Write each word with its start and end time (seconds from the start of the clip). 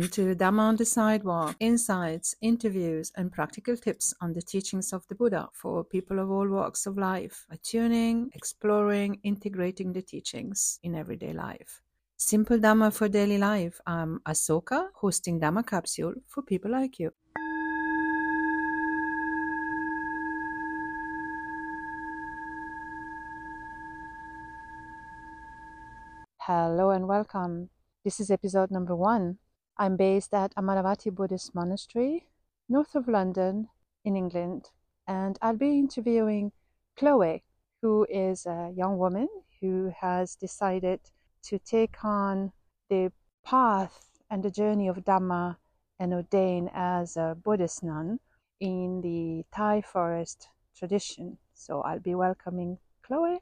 Welcome 0.00 0.12
to 0.12 0.34
Dhamma 0.34 0.60
on 0.60 0.76
the 0.76 0.86
Sidewalk 0.86 1.56
insights, 1.60 2.34
interviews, 2.40 3.12
and 3.18 3.30
practical 3.30 3.76
tips 3.76 4.14
on 4.22 4.32
the 4.32 4.40
teachings 4.40 4.94
of 4.94 5.06
the 5.08 5.14
Buddha 5.14 5.50
for 5.52 5.84
people 5.84 6.18
of 6.18 6.30
all 6.30 6.48
walks 6.48 6.86
of 6.86 6.96
life, 6.96 7.44
attuning, 7.50 8.30
exploring, 8.34 9.20
integrating 9.24 9.92
the 9.92 10.00
teachings 10.00 10.78
in 10.82 10.94
everyday 10.94 11.34
life. 11.34 11.82
Simple 12.16 12.56
Dhamma 12.56 12.94
for 12.94 13.10
daily 13.10 13.36
life. 13.36 13.78
I'm 13.86 14.22
Asoka, 14.26 14.88
hosting 14.94 15.38
Dhamma 15.38 15.66
Capsule 15.66 16.14
for 16.26 16.40
people 16.40 16.70
like 16.70 16.98
you. 16.98 17.12
Hello 26.38 26.88
and 26.88 27.06
welcome. 27.06 27.68
This 28.02 28.18
is 28.18 28.30
episode 28.30 28.70
number 28.70 28.96
one. 28.96 29.36
I'm 29.80 29.96
based 29.96 30.34
at 30.34 30.54
Amaravati 30.56 31.10
Buddhist 31.10 31.54
Monastery, 31.54 32.26
north 32.68 32.94
of 32.94 33.08
London, 33.08 33.70
in 34.04 34.14
England, 34.14 34.68
and 35.08 35.38
I'll 35.40 35.56
be 35.56 35.78
interviewing 35.78 36.52
Chloe, 36.98 37.42
who 37.80 38.06
is 38.10 38.44
a 38.44 38.74
young 38.76 38.98
woman 38.98 39.28
who 39.58 39.90
has 39.98 40.36
decided 40.36 41.00
to 41.44 41.58
take 41.58 42.04
on 42.04 42.52
the 42.90 43.10
path 43.42 44.20
and 44.28 44.42
the 44.42 44.50
journey 44.50 44.86
of 44.86 44.96
Dhamma 44.96 45.56
and 45.98 46.12
ordain 46.12 46.70
as 46.74 47.16
a 47.16 47.34
Buddhist 47.42 47.82
nun 47.82 48.20
in 48.60 49.00
the 49.00 49.46
Thai 49.50 49.80
forest 49.80 50.48
tradition. 50.76 51.38
So 51.54 51.80
I'll 51.80 52.00
be 52.00 52.14
welcoming 52.14 52.76
Chloe. 53.02 53.38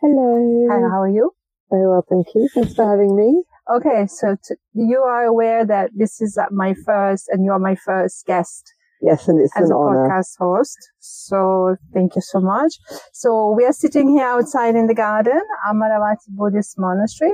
Hello. 0.00 0.66
Hi, 0.70 0.80
how 0.80 1.02
are 1.02 1.10
you? 1.10 1.34
Very 1.70 1.86
well, 1.86 2.06
thank 2.08 2.28
you. 2.34 2.48
Thanks 2.54 2.72
for 2.72 2.88
having 2.88 3.14
me. 3.14 3.42
Okay, 3.72 4.06
so 4.06 4.36
t- 4.46 4.54
you 4.74 4.98
are 5.00 5.24
aware 5.24 5.64
that 5.64 5.90
this 5.94 6.20
is 6.20 6.36
uh, 6.36 6.44
my 6.50 6.74
first, 6.84 7.28
and 7.28 7.44
you're 7.44 7.58
my 7.58 7.74
first 7.74 8.26
guest 8.26 8.72
Yes, 9.00 9.28
and 9.28 9.40
it's 9.40 9.52
as 9.56 9.68
an 9.70 9.72
a 9.76 9.78
honor. 9.78 10.08
podcast 10.08 10.36
host. 10.38 10.76
So 11.00 11.76
thank 11.92 12.14
you 12.16 12.22
so 12.22 12.40
much. 12.40 12.74
So 13.12 13.50
we 13.56 13.64
are 13.64 13.72
sitting 13.72 14.08
here 14.08 14.26
outside 14.26 14.76
in 14.76 14.86
the 14.86 14.94
garden, 14.94 15.40
Amaravati 15.68 16.28
Buddhist 16.28 16.78
Monastery, 16.78 17.32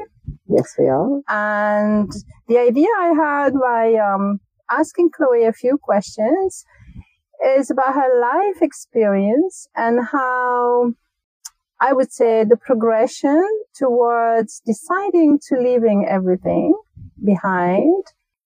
Yes, 0.48 0.74
we 0.78 0.86
are. 0.86 1.20
and 1.28 2.10
the 2.48 2.58
idea 2.58 2.86
I 2.98 3.12
had 3.16 3.52
by 3.54 3.94
um, 3.94 4.40
asking 4.70 5.10
Chloe 5.10 5.44
a 5.44 5.52
few 5.52 5.78
questions 5.78 6.64
is 7.58 7.70
about 7.70 7.94
her 7.94 8.20
life 8.20 8.62
experience 8.62 9.66
and 9.76 10.00
how 10.12 10.92
I 11.80 11.92
would 11.92 12.12
say 12.12 12.44
the 12.44 12.56
progression 12.56 13.42
towards 13.74 14.60
deciding 14.66 15.38
to 15.48 15.56
leaving 15.56 16.06
everything 16.08 16.74
behind 17.24 18.04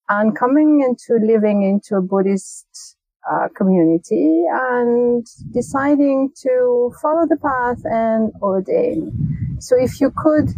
and 0.08 0.36
coming 0.36 0.82
into 0.82 1.24
living 1.24 1.62
into 1.62 1.96
a 1.96 2.02
Buddhist 2.02 2.96
uh, 3.30 3.48
community 3.56 4.44
and 4.50 5.26
deciding 5.52 6.30
to 6.42 6.92
follow 7.00 7.26
the 7.26 7.36
path 7.36 7.80
and 7.84 8.32
ordain. 8.40 9.56
So 9.60 9.76
if 9.80 10.00
you 10.00 10.12
could 10.16 10.50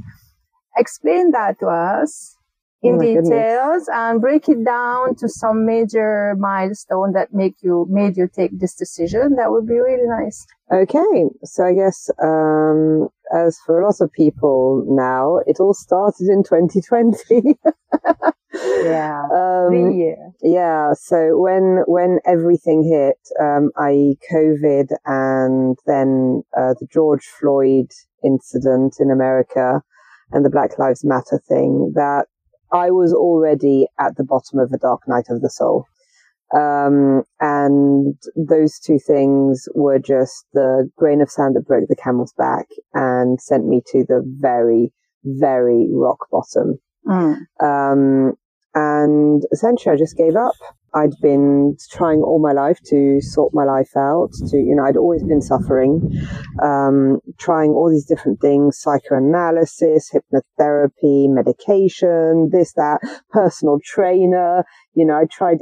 explain 0.77 1.31
that 1.31 1.59
to 1.61 1.69
us 1.69 2.36
in 2.83 2.95
Oh 2.95 2.99
my 2.99 3.05
goodness. 3.07 3.29
details 3.29 3.89
and 3.93 4.21
break 4.21 4.49
it 4.49 4.65
down 4.65 5.17
to 5.17 5.29
some 5.29 5.65
major 5.67 6.35
milestone 6.39 7.13
that 7.13 7.33
make 7.33 7.55
you 7.63 7.87
made 7.89 8.17
you 8.17 8.29
take 8.29 8.59
this 8.59 8.75
decision, 8.75 9.37
that 9.37 9.51
would 9.51 9.67
be 9.67 9.75
really 9.79 10.07
nice. 10.07 10.47
Okay, 10.73 11.25
so 11.45 11.65
I 11.65 11.73
guess 11.75 12.11
um, 12.23 13.09
as 13.35 13.59
for 13.65 13.81
a 13.81 13.85
lot 13.87 14.01
of 14.01 14.13
people 14.13 14.85
now, 14.89 15.39
it 15.47 15.59
all 15.61 15.75
started 15.75 16.29
in 16.29 16.43
2020. 16.43 17.59
Yeah. 18.85 19.23
um, 19.35 19.93
year. 19.93 20.17
yeah. 20.43 20.93
So 20.95 21.37
when 21.37 21.83
when 21.87 22.21
everything 22.25 22.83
hit, 22.85 23.19
um, 23.39 23.71
i.e., 23.77 24.17
COVID, 24.33 24.89
and 25.05 25.77
then 25.87 26.43
uh, 26.57 26.75
the 26.81 26.87
George 26.91 27.25
Floyd 27.39 27.91
incident 28.25 28.97
in 28.99 29.11
America, 29.11 29.83
and 30.33 30.45
the 30.45 30.51
Black 30.51 30.79
Lives 30.79 31.05
Matter 31.05 31.41
thing, 31.47 31.93
that 31.97 32.27
I 32.73 32.91
was 32.91 33.13
already 33.13 33.87
at 33.99 34.17
the 34.17 34.25
bottom 34.25 34.59
of 34.59 34.71
the 34.71 34.79
dark 34.79 35.03
night 35.07 35.27
of 35.31 35.41
the 35.41 35.51
soul. 35.51 35.87
Um, 36.55 37.25
and 37.41 38.15
those 38.37 38.79
two 38.79 38.99
things 38.99 39.69
were 39.75 39.99
just 39.99 40.47
the 40.53 40.89
grain 40.97 41.21
of 41.21 41.31
sand 41.31 41.57
that 41.57 41.67
broke 41.67 41.89
the 41.89 41.97
camel's 41.97 42.33
back 42.35 42.67
and 42.95 43.41
sent 43.41 43.67
me 43.67 43.83
to 43.89 44.05
the 44.09 44.23
very, 44.39 44.93
very 45.25 45.89
rock 45.91 46.29
bottom. 46.31 46.79
Mm. 47.07 47.39
Um, 47.61 48.35
and 48.75 49.43
essentially 49.53 49.93
I 49.93 49.99
just 49.99 50.17
gave 50.17 50.37
up. 50.37 50.55
I'd 50.97 51.13
been 51.21 51.77
trying 51.91 52.23
all 52.23 52.41
my 52.41 52.53
life 52.53 52.79
to 52.87 53.21
sort 53.21 53.53
my 53.53 53.65
life 53.65 53.91
out 53.97 54.31
to, 54.49 54.57
you 54.57 54.75
know, 54.75 54.85
I'd 54.85 54.97
always 54.97 55.23
been 55.23 55.43
suffering, 55.43 56.01
um, 56.63 57.21
trying 57.39 57.71
all 57.71 57.91
these 57.91 58.07
different 58.07 58.41
things, 58.41 58.79
psychoanalysis, 58.79 60.11
hypnotherapy, 60.11 61.29
medication, 61.29 62.49
this, 62.51 62.73
that, 62.75 63.01
personal 63.31 63.79
trainer. 63.85 64.65
You 64.95 65.05
know, 65.05 65.15
I 65.15 65.25
tried 65.31 65.59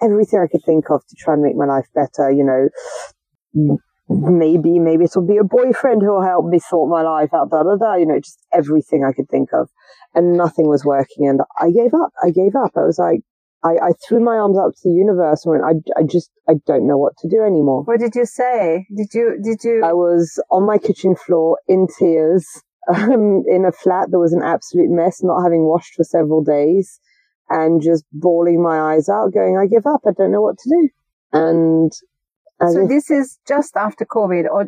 everything 0.00 0.40
I 0.40 0.50
could 0.50 0.64
think 0.64 0.90
of 0.90 1.06
to 1.06 1.16
try 1.18 1.34
and 1.34 1.42
make 1.42 1.56
my 1.56 1.66
life 1.66 1.86
better, 1.94 2.30
you 2.30 2.44
know, 2.44 3.78
maybe, 4.08 4.78
maybe 4.78 5.04
it'll 5.04 5.26
be 5.26 5.36
a 5.36 5.44
boyfriend 5.44 6.00
who'll 6.00 6.24
help 6.24 6.46
me 6.46 6.58
sort 6.58 6.88
my 6.88 7.02
life 7.02 7.34
out, 7.34 7.50
da, 7.50 7.62
da, 7.62 7.76
da, 7.76 7.94
you 7.96 8.06
know, 8.06 8.18
just 8.18 8.38
everything 8.54 9.04
I 9.04 9.12
could 9.12 9.28
think 9.28 9.50
of 9.52 9.68
and 10.14 10.36
nothing 10.36 10.66
was 10.66 10.84
working. 10.84 11.28
And 11.28 11.40
I 11.60 11.70
gave 11.70 11.92
up. 11.92 12.12
I 12.22 12.30
gave 12.30 12.56
up. 12.56 12.72
I 12.74 12.84
was 12.84 12.98
like, 12.98 13.20
I, 13.64 13.88
I 13.88 13.90
threw 14.06 14.20
my 14.20 14.36
arms 14.36 14.56
up 14.56 14.72
to 14.72 14.88
the 14.88 14.94
universe 14.94 15.44
and 15.44 15.52
went, 15.52 15.64
I, 15.64 16.00
I 16.00 16.02
just, 16.04 16.30
I 16.48 16.54
don't 16.66 16.86
know 16.86 16.96
what 16.96 17.16
to 17.18 17.28
do 17.28 17.42
anymore. 17.42 17.82
What 17.82 17.98
did 17.98 18.14
you 18.14 18.24
say? 18.24 18.86
Did 18.96 19.08
you 19.12 19.38
did 19.42 19.64
you 19.64 19.82
I 19.84 19.92
was 19.92 20.40
on 20.50 20.64
my 20.64 20.78
kitchen 20.78 21.16
floor 21.16 21.58
in 21.66 21.88
tears, 21.98 22.46
um, 22.94 23.42
in 23.48 23.64
a 23.66 23.72
flat 23.72 24.10
that 24.10 24.18
was 24.18 24.32
an 24.32 24.42
absolute 24.42 24.90
mess, 24.90 25.22
not 25.22 25.42
having 25.42 25.64
washed 25.64 25.94
for 25.94 26.04
several 26.04 26.42
days 26.42 27.00
and 27.50 27.82
just 27.82 28.04
bawling 28.12 28.62
my 28.62 28.92
eyes 28.92 29.08
out 29.08 29.32
going, 29.32 29.56
I 29.56 29.66
give 29.66 29.86
up. 29.86 30.02
I 30.06 30.12
don't 30.12 30.30
know 30.30 30.42
what 30.42 30.58
to 30.58 30.68
do. 30.68 30.88
And 31.32 31.92
so 32.60 32.82
if 32.82 32.88
this 32.88 33.10
is 33.10 33.38
just 33.46 33.76
after 33.76 34.04
COVID 34.04 34.44
or 34.50 34.66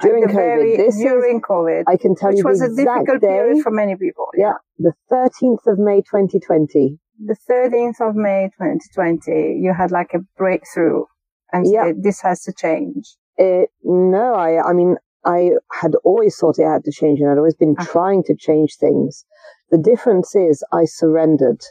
during 0.00 0.24
COVID, 0.24 0.34
very, 0.34 0.76
this 0.76 0.94
is, 0.94 1.02
during 1.02 1.40
COVID, 1.40 1.84
I 1.88 1.96
can 1.96 2.14
tell 2.14 2.30
which 2.30 2.38
you 2.38 2.44
was 2.44 2.60
a 2.60 2.68
difficult 2.68 3.20
day. 3.20 3.28
period 3.28 3.62
for 3.62 3.70
many 3.70 3.96
people. 3.96 4.26
yeah, 4.36 4.54
the 4.78 4.92
13th 5.10 5.66
of 5.66 5.78
May, 5.78 6.00
2020. 6.02 6.98
The 7.18 7.36
13th 7.48 8.00
of 8.00 8.14
May 8.16 8.50
2020, 8.58 9.58
you 9.60 9.72
had 9.72 9.90
like 9.90 10.14
a 10.14 10.20
breakthrough 10.36 11.04
and 11.52 11.66
Yeah. 11.66 11.86
said, 11.86 12.02
this 12.02 12.20
has 12.22 12.42
to 12.44 12.52
change. 12.52 13.16
It, 13.36 13.70
no, 13.82 14.34
I, 14.34 14.70
I 14.70 14.72
mean, 14.72 14.96
I 15.24 15.52
had 15.72 15.94
always 16.04 16.36
thought 16.36 16.58
it 16.58 16.66
had 16.66 16.84
to 16.84 16.92
change 16.92 17.20
and 17.20 17.30
I'd 17.30 17.38
always 17.38 17.54
been 17.54 17.76
Okay. 17.78 17.84
trying 17.84 18.22
to 18.24 18.34
change 18.34 18.76
things. 18.76 19.24
The 19.70 19.78
difference 19.78 20.34
is 20.34 20.64
I 20.72 20.84
surrendered. 20.84 21.62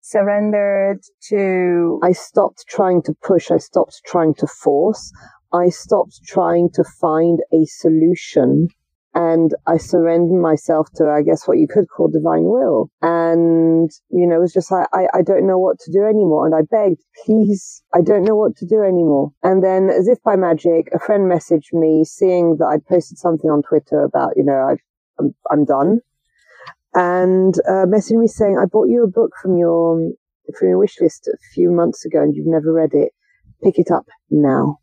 Surrendered 0.00 1.00
to, 1.28 2.00
I 2.02 2.12
stopped 2.12 2.64
trying 2.68 3.02
to 3.02 3.14
push. 3.22 3.50
I 3.50 3.58
stopped 3.58 4.00
trying 4.06 4.34
to 4.34 4.46
force. 4.46 5.12
I 5.52 5.68
stopped 5.68 6.20
trying 6.24 6.70
to 6.74 6.84
find 6.84 7.40
a 7.52 7.64
solution 7.66 8.68
and 9.14 9.50
I 9.66 9.76
surrendered 9.76 10.40
myself 10.40 10.88
to, 10.94 11.08
I 11.08 11.22
guess, 11.22 11.48
what 11.48 11.58
you 11.58 11.66
could 11.66 11.86
call 11.88 12.08
divine 12.08 12.44
will. 12.44 12.90
And, 13.02 13.90
you 14.08 14.26
know, 14.26 14.36
it 14.36 14.40
was 14.40 14.52
just 14.52 14.70
like, 14.70 14.86
I, 14.92 15.06
I 15.12 15.22
don't 15.22 15.48
know 15.48 15.58
what 15.58 15.80
to 15.80 15.92
do 15.92 16.04
anymore. 16.04 16.46
And 16.46 16.54
I 16.54 16.62
begged, 16.62 17.02
please, 17.24 17.82
I 17.92 18.02
don't 18.02 18.24
know 18.24 18.36
what 18.36 18.56
to 18.58 18.66
do 18.66 18.82
anymore. 18.82 19.32
And 19.42 19.64
then 19.64 19.90
as 19.90 20.06
if 20.06 20.22
by 20.22 20.36
magic, 20.36 20.88
a 20.94 21.00
friend 21.00 21.24
messaged 21.24 21.72
me 21.72 22.04
seeing 22.04 22.58
that 22.58 22.66
I'd 22.66 22.86
posted 22.86 23.18
something 23.18 23.50
on 23.50 23.62
Twitter 23.62 24.04
about, 24.04 24.34
you 24.36 24.44
know, 24.44 24.52
I, 24.52 24.76
I'm, 25.18 25.34
I'm 25.50 25.64
done. 25.64 26.00
And, 26.94 27.54
uh, 27.68 27.86
messaged 27.86 28.18
me 28.18 28.28
saying, 28.28 28.58
I 28.62 28.66
bought 28.66 28.88
you 28.88 29.02
a 29.02 29.10
book 29.10 29.32
from 29.42 29.56
your, 29.58 30.12
from 30.56 30.68
your 30.68 30.78
wish 30.78 31.00
list 31.00 31.26
a 31.26 31.36
few 31.52 31.70
months 31.72 32.04
ago 32.04 32.22
and 32.22 32.34
you've 32.34 32.46
never 32.46 32.72
read 32.72 32.90
it. 32.92 33.12
Pick 33.62 33.78
it 33.78 33.90
up 33.90 34.06
now. 34.30 34.78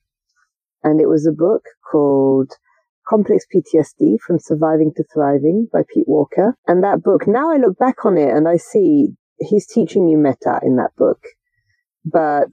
And 0.84 1.00
it 1.00 1.08
was 1.08 1.26
a 1.26 1.32
book 1.32 1.64
called 1.90 2.52
Complex 3.08 3.46
PTSD 3.54 4.20
from 4.20 4.40
Surviving 4.40 4.92
to 4.98 5.04
Thriving 5.14 5.68
by 5.72 5.82
Pete 5.94 6.08
Walker. 6.08 6.56
And 6.68 6.84
that 6.84 7.02
book, 7.04 7.28
now 7.28 7.52
I 7.52 7.58
look 7.58 7.78
back 7.78 8.06
on 8.06 8.18
it 8.18 8.30
and 8.30 8.48
I 8.48 8.58
see 8.58 9.10
he's 9.40 9.66
teaching 9.68 10.08
you 10.08 10.18
metta 10.18 10.60
in 10.64 10.76
that 10.78 10.92
book. 10.98 11.20
But 12.06 12.52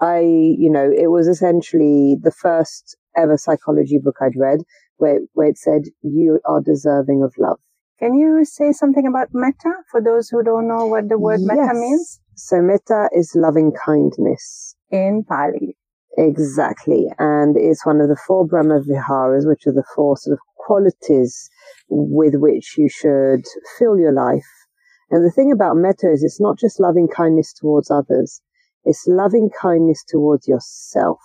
I, 0.00 0.20
you 0.20 0.70
know, 0.70 0.90
it 0.90 1.08
was 1.08 1.26
essentially 1.26 2.16
the 2.20 2.30
first 2.32 2.96
ever 3.16 3.36
psychology 3.36 3.98
book 4.02 4.16
I'd 4.20 4.36
read 4.38 4.60
where, 4.98 5.20
where 5.32 5.48
it 5.48 5.58
said, 5.58 5.82
you 6.02 6.40
are 6.46 6.60
deserving 6.60 7.22
of 7.22 7.34
love. 7.38 7.58
can 7.98 8.14
you 8.14 8.44
say 8.44 8.72
something 8.72 9.06
about 9.06 9.28
metta 9.32 9.72
for 9.90 10.02
those 10.02 10.28
who 10.28 10.42
don't 10.42 10.68
know 10.68 10.86
what 10.86 11.08
the 11.08 11.18
word 11.18 11.40
metta 11.42 11.72
Yes. 11.72 11.76
means 11.80 12.20
So 12.34 12.60
metta 12.60 13.08
is 13.12 13.32
loving 13.34 13.72
kindness. 13.72 14.76
in 14.90 15.24
Pali? 15.26 15.76
Exactly. 16.16 17.06
And 17.18 17.56
it's 17.56 17.84
one 17.84 18.00
of 18.00 18.08
the 18.08 18.16
four 18.26 18.46
Brahma 18.46 18.80
Viharas, 18.80 19.46
which 19.46 19.66
are 19.66 19.72
the 19.72 19.84
four 19.94 20.16
sort 20.16 20.34
of 20.34 20.38
qualities 20.56 21.50
with 21.88 22.34
which 22.36 22.76
you 22.78 22.88
should 22.88 23.44
fill 23.78 23.98
your 23.98 24.12
life. 24.12 24.46
And 25.10 25.24
the 25.24 25.30
thing 25.30 25.52
about 25.52 25.76
metta 25.76 26.10
is 26.10 26.24
it's 26.24 26.40
not 26.40 26.58
just 26.58 26.80
loving 26.80 27.06
kindness 27.06 27.52
towards 27.52 27.90
others, 27.90 28.40
it's 28.84 29.06
loving 29.06 29.50
kindness 29.60 30.04
towards 30.08 30.48
yourself. 30.48 31.20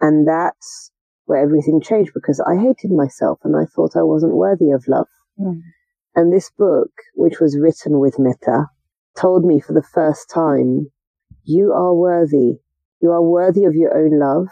And 0.00 0.26
that's 0.26 0.90
where 1.26 1.42
everything 1.42 1.80
changed 1.80 2.12
because 2.12 2.40
I 2.40 2.56
hated 2.56 2.90
myself 2.90 3.38
and 3.44 3.54
I 3.56 3.64
thought 3.64 3.96
I 3.96 4.02
wasn't 4.02 4.34
worthy 4.34 4.70
of 4.70 4.88
love. 4.88 5.06
Mm. 5.38 5.60
And 6.14 6.32
this 6.32 6.50
book, 6.50 6.90
which 7.14 7.38
was 7.40 7.58
written 7.58 8.00
with 8.00 8.18
metta, 8.18 8.66
told 9.16 9.44
me 9.44 9.60
for 9.60 9.72
the 9.72 9.82
first 9.82 10.28
time, 10.28 10.90
you 11.44 11.72
are 11.72 11.94
worthy. 11.94 12.58
You 13.00 13.10
are 13.10 13.22
worthy 13.22 13.64
of 13.64 13.74
your 13.74 13.96
own 13.96 14.18
love 14.18 14.48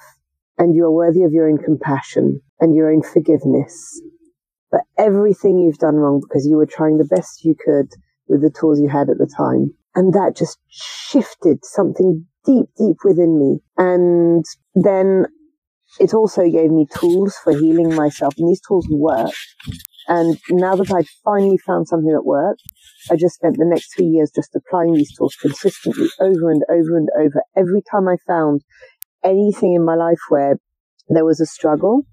and 0.58 0.74
you 0.74 0.84
are 0.84 0.92
worthy 0.92 1.22
of 1.22 1.32
your 1.32 1.48
own 1.48 1.58
compassion 1.58 2.40
and 2.60 2.74
your 2.74 2.90
own 2.90 3.02
forgiveness 3.02 4.00
for 4.70 4.82
everything 4.98 5.58
you've 5.58 5.78
done 5.78 5.96
wrong 5.96 6.20
because 6.20 6.46
you 6.46 6.56
were 6.56 6.66
trying 6.66 6.98
the 6.98 7.04
best 7.04 7.44
you 7.44 7.54
could 7.54 7.88
with 8.26 8.42
the 8.42 8.50
tools 8.50 8.80
you 8.80 8.88
had 8.88 9.08
at 9.08 9.18
the 9.18 9.32
time. 9.36 9.74
And 9.94 10.12
that 10.12 10.36
just 10.36 10.58
shifted 10.68 11.64
something 11.64 12.26
deep, 12.44 12.66
deep 12.76 12.96
within 13.04 13.38
me. 13.38 13.58
And 13.76 14.44
then 14.74 15.26
it 15.98 16.14
also 16.14 16.48
gave 16.48 16.70
me 16.70 16.86
tools 16.94 17.36
for 17.42 17.52
healing 17.52 17.94
myself. 17.94 18.34
And 18.38 18.48
these 18.48 18.60
tools 18.66 18.86
work. 18.90 19.32
And 20.08 20.38
now 20.48 20.74
that 20.74 20.90
I'd 20.90 21.06
finally 21.22 21.58
found 21.58 21.86
something 21.86 22.12
that 22.12 22.24
worked, 22.24 22.62
I 23.10 23.16
just 23.16 23.34
spent 23.34 23.58
the 23.58 23.66
next 23.66 23.94
three 23.94 24.06
years 24.06 24.32
just 24.34 24.56
applying 24.56 24.94
these 24.94 25.14
tools 25.14 25.36
consistently 25.40 26.08
over 26.18 26.50
and 26.50 26.62
over 26.70 26.96
and 26.96 27.08
over. 27.20 27.42
Every 27.54 27.82
time 27.90 28.08
I 28.08 28.16
found 28.26 28.62
anything 29.22 29.74
in 29.74 29.84
my 29.84 29.94
life 29.94 30.18
where 30.30 30.56
there 31.08 31.26
was 31.26 31.40
a 31.40 31.46
struggle, 31.46 32.06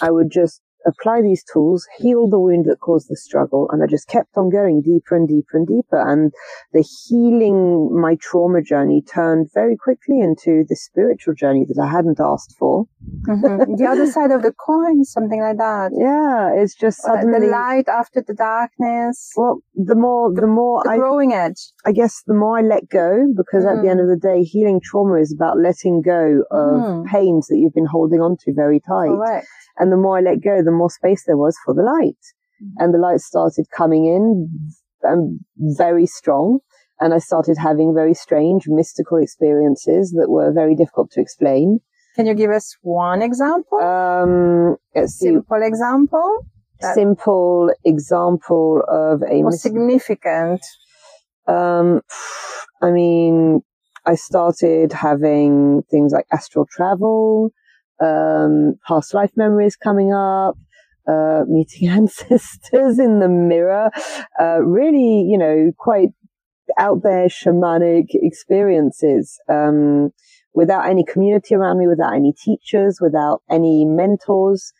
I 0.00 0.10
would 0.12 0.30
just 0.30 0.60
apply 0.86 1.22
these 1.22 1.44
tools, 1.44 1.86
heal 1.98 2.28
the 2.28 2.38
wound 2.38 2.66
that 2.66 2.80
caused 2.80 3.08
the 3.08 3.16
struggle. 3.16 3.68
And 3.70 3.82
I 3.82 3.86
just 3.86 4.08
kept 4.08 4.36
on 4.36 4.50
going 4.50 4.82
deeper 4.82 5.16
and 5.16 5.28
deeper 5.28 5.56
and 5.56 5.66
deeper. 5.66 6.00
And 6.00 6.32
the 6.72 6.82
healing 6.82 8.00
my 8.00 8.16
trauma 8.20 8.62
journey 8.62 9.02
turned 9.02 9.50
very 9.54 9.76
quickly 9.76 10.20
into 10.20 10.64
the 10.68 10.76
spiritual 10.76 11.34
journey 11.34 11.64
that 11.66 11.80
I 11.80 11.90
hadn't 11.90 12.20
asked 12.20 12.54
for. 12.58 12.86
Mm-hmm. 13.28 13.74
the 13.76 13.86
other 13.86 14.06
side 14.06 14.30
of 14.30 14.42
the 14.42 14.52
coin, 14.52 15.04
something 15.04 15.40
like 15.40 15.58
that. 15.58 15.92
Yeah, 15.94 16.50
it's 16.60 16.74
just 16.74 17.02
suddenly 17.02 17.40
the 17.40 17.46
light 17.46 17.88
after 17.88 18.22
the 18.26 18.34
darkness. 18.34 19.32
Well, 19.36 19.58
the 19.74 19.94
more, 19.94 20.32
the, 20.32 20.42
the 20.42 20.46
more 20.46 20.82
the 20.84 20.90
I, 20.90 20.96
growing 20.96 21.32
edge. 21.32 21.72
I 21.84 21.92
guess 21.92 22.22
the 22.26 22.34
more 22.34 22.58
I 22.58 22.62
let 22.62 22.88
go, 22.88 23.26
because 23.36 23.64
mm. 23.64 23.76
at 23.76 23.82
the 23.82 23.90
end 23.90 24.00
mm. 24.00 24.04
of 24.04 24.08
the 24.08 24.28
day, 24.28 24.42
healing 24.42 24.80
trauma 24.82 25.20
is 25.20 25.32
about 25.32 25.58
letting 25.58 26.02
go 26.02 26.44
of 26.50 26.80
mm. 26.80 27.06
pains 27.06 27.46
that 27.48 27.58
you've 27.58 27.74
been 27.74 27.86
holding 27.86 28.20
on 28.20 28.36
to 28.44 28.52
very 28.52 28.80
tight. 28.80 29.08
Correct. 29.08 29.46
And 29.78 29.90
the 29.90 29.96
more 29.96 30.18
I 30.18 30.20
let 30.20 30.42
go, 30.42 30.62
the 30.62 30.71
more 30.74 30.90
space 30.90 31.24
there 31.26 31.36
was 31.36 31.56
for 31.64 31.74
the 31.74 31.82
light. 31.82 32.16
Mm-hmm. 32.62 32.82
And 32.82 32.94
the 32.94 32.98
light 32.98 33.20
started 33.20 33.66
coming 33.76 34.06
in 34.06 34.48
um, 35.08 35.40
very 35.56 36.06
strong. 36.06 36.60
And 37.00 37.12
I 37.12 37.18
started 37.18 37.56
having 37.58 37.94
very 37.94 38.14
strange 38.14 38.68
mystical 38.68 39.18
experiences 39.18 40.12
that 40.12 40.28
were 40.28 40.52
very 40.52 40.76
difficult 40.76 41.10
to 41.12 41.20
explain. 41.20 41.80
Can 42.14 42.26
you 42.26 42.34
give 42.34 42.50
us 42.50 42.76
one 42.82 43.22
example? 43.22 43.80
Um, 43.80 44.76
simple 45.06 45.62
example. 45.62 46.46
Simple 46.94 47.70
example 47.84 48.82
of 48.88 49.22
a 49.22 49.42
or 49.42 49.52
significant. 49.52 50.60
Um, 51.46 52.02
I 52.82 52.90
mean, 52.90 53.62
I 54.04 54.16
started 54.16 54.92
having 54.92 55.82
things 55.90 56.12
like 56.12 56.26
astral 56.32 56.66
travel 56.66 57.52
um, 58.02 58.74
past 58.86 59.14
life 59.14 59.30
memories 59.36 59.76
coming 59.76 60.12
up, 60.12 60.56
uh, 61.06 61.44
meeting 61.48 61.88
ancestors 62.00 62.98
in 62.98 63.20
the 63.20 63.28
mirror, 63.28 63.90
uh, 64.40 64.60
really, 64.62 65.22
you 65.28 65.38
know, 65.38 65.72
quite 65.78 66.10
out 66.78 67.02
there 67.02 67.28
shamanic 67.28 68.06
experiences, 68.14 69.38
um, 69.48 70.10
without 70.54 70.88
any 70.88 71.04
community 71.04 71.54
around 71.54 71.78
me, 71.78 71.86
without 71.86 72.14
any 72.14 72.32
teachers, 72.32 72.98
without 73.00 73.42
any 73.50 73.84
mentors. 73.84 74.72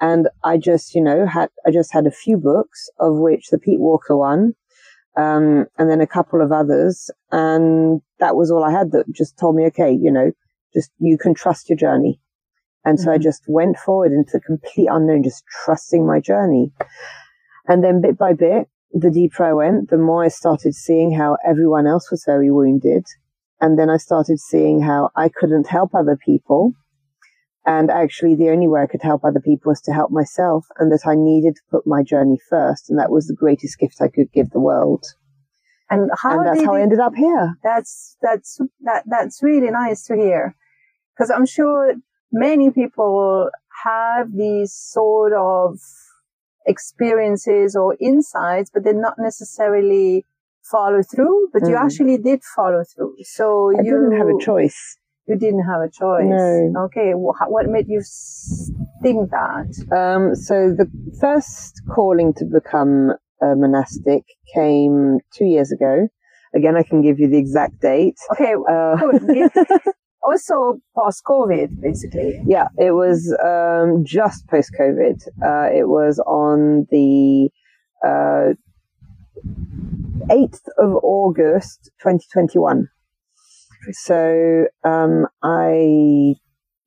And 0.00 0.28
I 0.44 0.58
just, 0.58 0.94
you 0.94 1.02
know, 1.02 1.26
had, 1.26 1.48
I 1.66 1.70
just 1.70 1.92
had 1.92 2.06
a 2.06 2.10
few 2.10 2.36
books 2.36 2.88
of 2.98 3.16
which 3.16 3.48
the 3.48 3.58
Pete 3.58 3.80
Walker 3.80 4.16
one, 4.16 4.52
um, 5.16 5.66
and 5.78 5.90
then 5.90 6.00
a 6.00 6.06
couple 6.06 6.42
of 6.42 6.52
others. 6.52 7.10
And 7.32 8.02
that 8.18 8.36
was 8.36 8.50
all 8.50 8.64
I 8.64 8.72
had 8.72 8.92
that 8.92 9.10
just 9.10 9.38
told 9.38 9.56
me, 9.56 9.64
okay, 9.66 9.90
you 9.90 10.10
know, 10.10 10.32
just 10.74 10.90
you 10.98 11.16
can 11.16 11.34
trust 11.34 11.70
your 11.70 11.78
journey. 11.78 12.20
And 12.86 13.00
so 13.00 13.08
mm-hmm. 13.08 13.14
I 13.14 13.18
just 13.18 13.42
went 13.48 13.76
forward 13.76 14.12
into 14.12 14.30
the 14.34 14.40
complete 14.40 14.88
unknown, 14.90 15.24
just 15.24 15.44
trusting 15.64 16.06
my 16.06 16.20
journey. 16.20 16.72
And 17.66 17.82
then 17.82 18.00
bit 18.00 18.16
by 18.16 18.32
bit, 18.32 18.68
the 18.92 19.10
deeper 19.10 19.44
I 19.44 19.52
went, 19.52 19.90
the 19.90 19.98
more 19.98 20.24
I 20.24 20.28
started 20.28 20.72
seeing 20.72 21.10
how 21.10 21.36
everyone 21.44 21.88
else 21.88 22.12
was 22.12 22.22
very 22.24 22.50
wounded. 22.50 23.04
And 23.60 23.76
then 23.76 23.90
I 23.90 23.96
started 23.96 24.38
seeing 24.38 24.80
how 24.82 25.10
I 25.16 25.28
couldn't 25.28 25.66
help 25.66 25.94
other 25.94 26.16
people. 26.16 26.74
And 27.66 27.90
actually 27.90 28.36
the 28.36 28.50
only 28.50 28.68
way 28.68 28.82
I 28.82 28.86
could 28.86 29.02
help 29.02 29.24
other 29.24 29.40
people 29.40 29.70
was 29.70 29.80
to 29.82 29.92
help 29.92 30.12
myself 30.12 30.66
and 30.78 30.92
that 30.92 31.08
I 31.08 31.16
needed 31.16 31.56
to 31.56 31.62
put 31.68 31.88
my 31.88 32.04
journey 32.04 32.38
first. 32.48 32.88
And 32.88 33.00
that 33.00 33.10
was 33.10 33.26
the 33.26 33.34
greatest 33.34 33.80
gift 33.80 34.00
I 34.00 34.06
could 34.06 34.30
give 34.32 34.50
the 34.50 34.60
world. 34.60 35.04
And 35.90 36.08
how 36.22 36.38
and 36.38 36.46
that's 36.46 36.64
how 36.64 36.76
I 36.76 36.82
ended 36.82 37.00
up 37.00 37.16
here. 37.16 37.56
That's, 37.64 38.16
that's, 38.22 38.60
that, 38.82 39.02
that's 39.06 39.42
really 39.42 39.70
nice 39.70 40.04
to 40.04 40.14
hear. 40.14 40.54
Cause 41.18 41.30
I'm 41.30 41.46
sure 41.46 41.94
many 42.32 42.70
people 42.70 43.50
have 43.84 44.28
these 44.34 44.72
sort 44.72 45.32
of 45.32 45.78
experiences 46.66 47.76
or 47.76 47.96
insights, 48.00 48.70
but 48.72 48.84
they're 48.84 48.94
not 48.94 49.14
necessarily 49.18 50.24
follow 50.70 51.02
through, 51.02 51.48
but 51.52 51.62
mm. 51.62 51.70
you 51.70 51.76
actually 51.76 52.18
did 52.18 52.42
follow 52.56 52.82
through. 52.84 53.16
So 53.22 53.70
I 53.70 53.82
you 53.82 53.92
didn't 53.92 54.18
have 54.18 54.28
a 54.28 54.44
choice. 54.44 54.96
You 55.28 55.36
didn't 55.36 55.64
have 55.64 55.80
a 55.80 55.90
choice. 55.90 56.24
No. 56.24 56.84
Okay. 56.86 57.12
What 57.14 57.66
made 57.66 57.88
you 57.88 58.02
think 59.02 59.30
that? 59.30 59.70
Um, 59.90 60.34
so 60.34 60.70
the 60.70 60.88
first 61.20 61.82
calling 61.92 62.32
to 62.34 62.44
become 62.44 63.12
a 63.42 63.54
monastic 63.56 64.22
came 64.54 65.18
two 65.34 65.46
years 65.46 65.72
ago. 65.72 66.08
Again, 66.54 66.76
I 66.76 66.82
can 66.82 67.02
give 67.02 67.18
you 67.18 67.28
the 67.28 67.38
exact 67.38 67.80
date. 67.80 68.16
Okay. 68.32 68.54
Uh, 68.54 68.96
also 70.26 70.80
post 70.96 71.22
COVID, 71.24 71.80
basically. 71.80 72.42
Yeah, 72.46 72.68
it 72.78 72.92
was 72.92 73.34
um, 73.44 74.04
just 74.04 74.46
post 74.48 74.72
COVID. 74.78 75.22
Uh, 75.42 75.72
it 75.72 75.88
was 75.88 76.18
on 76.26 76.86
the 76.90 77.48
uh, 78.04 78.54
8th 80.28 80.60
of 80.78 80.96
August, 81.02 81.90
2021. 82.02 82.88
So 83.92 84.66
um, 84.84 85.26
I 85.42 86.34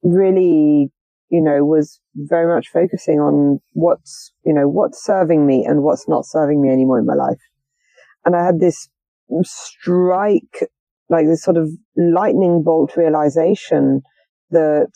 really, 0.04 0.92
you 1.30 1.42
know, 1.42 1.64
was 1.64 2.02
very 2.16 2.54
much 2.54 2.68
focusing 2.68 3.20
on 3.20 3.60
what's, 3.74 4.34
you 4.46 4.54
know, 4.54 4.68
what's 4.68 5.04
serving 5.04 5.46
me 5.46 5.66
and 5.66 5.82
what's 5.82 6.10
not 6.10 6.26
serving 6.26 6.62
me 6.62 6.70
anymore 6.70 7.00
in 7.00 7.06
my 7.06 7.14
life. 7.14 7.40
And 8.26 8.36
I 8.36 8.46
had 8.46 8.60
this 8.60 8.90
strike 9.44 10.70
like 11.10 11.28
this 11.28 11.44
sort 11.44 11.58
of 11.58 11.70
lightning 11.98 12.64
bolt 12.64 12.96
realization 12.96 14.02
that 14.52 14.92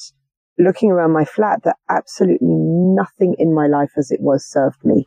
looking 0.58 0.92
around 0.92 1.12
my 1.12 1.26
flat 1.26 1.62
that 1.64 1.78
absolutely 1.90 2.48
nothing 2.48 3.36
in 3.40 3.54
my 3.54 3.68
life 3.68 3.92
as 3.98 4.12
it 4.12 4.22
was 4.22 4.46
served 4.46 4.84
me. 4.84 5.06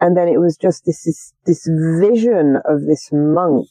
And 0.00 0.16
then 0.16 0.28
it 0.28 0.38
was 0.38 0.56
just 0.56 0.84
this, 0.86 1.02
this, 1.04 1.32
this 1.44 1.68
vision 2.00 2.56
of 2.64 2.86
this 2.86 3.10
monk 3.12 3.68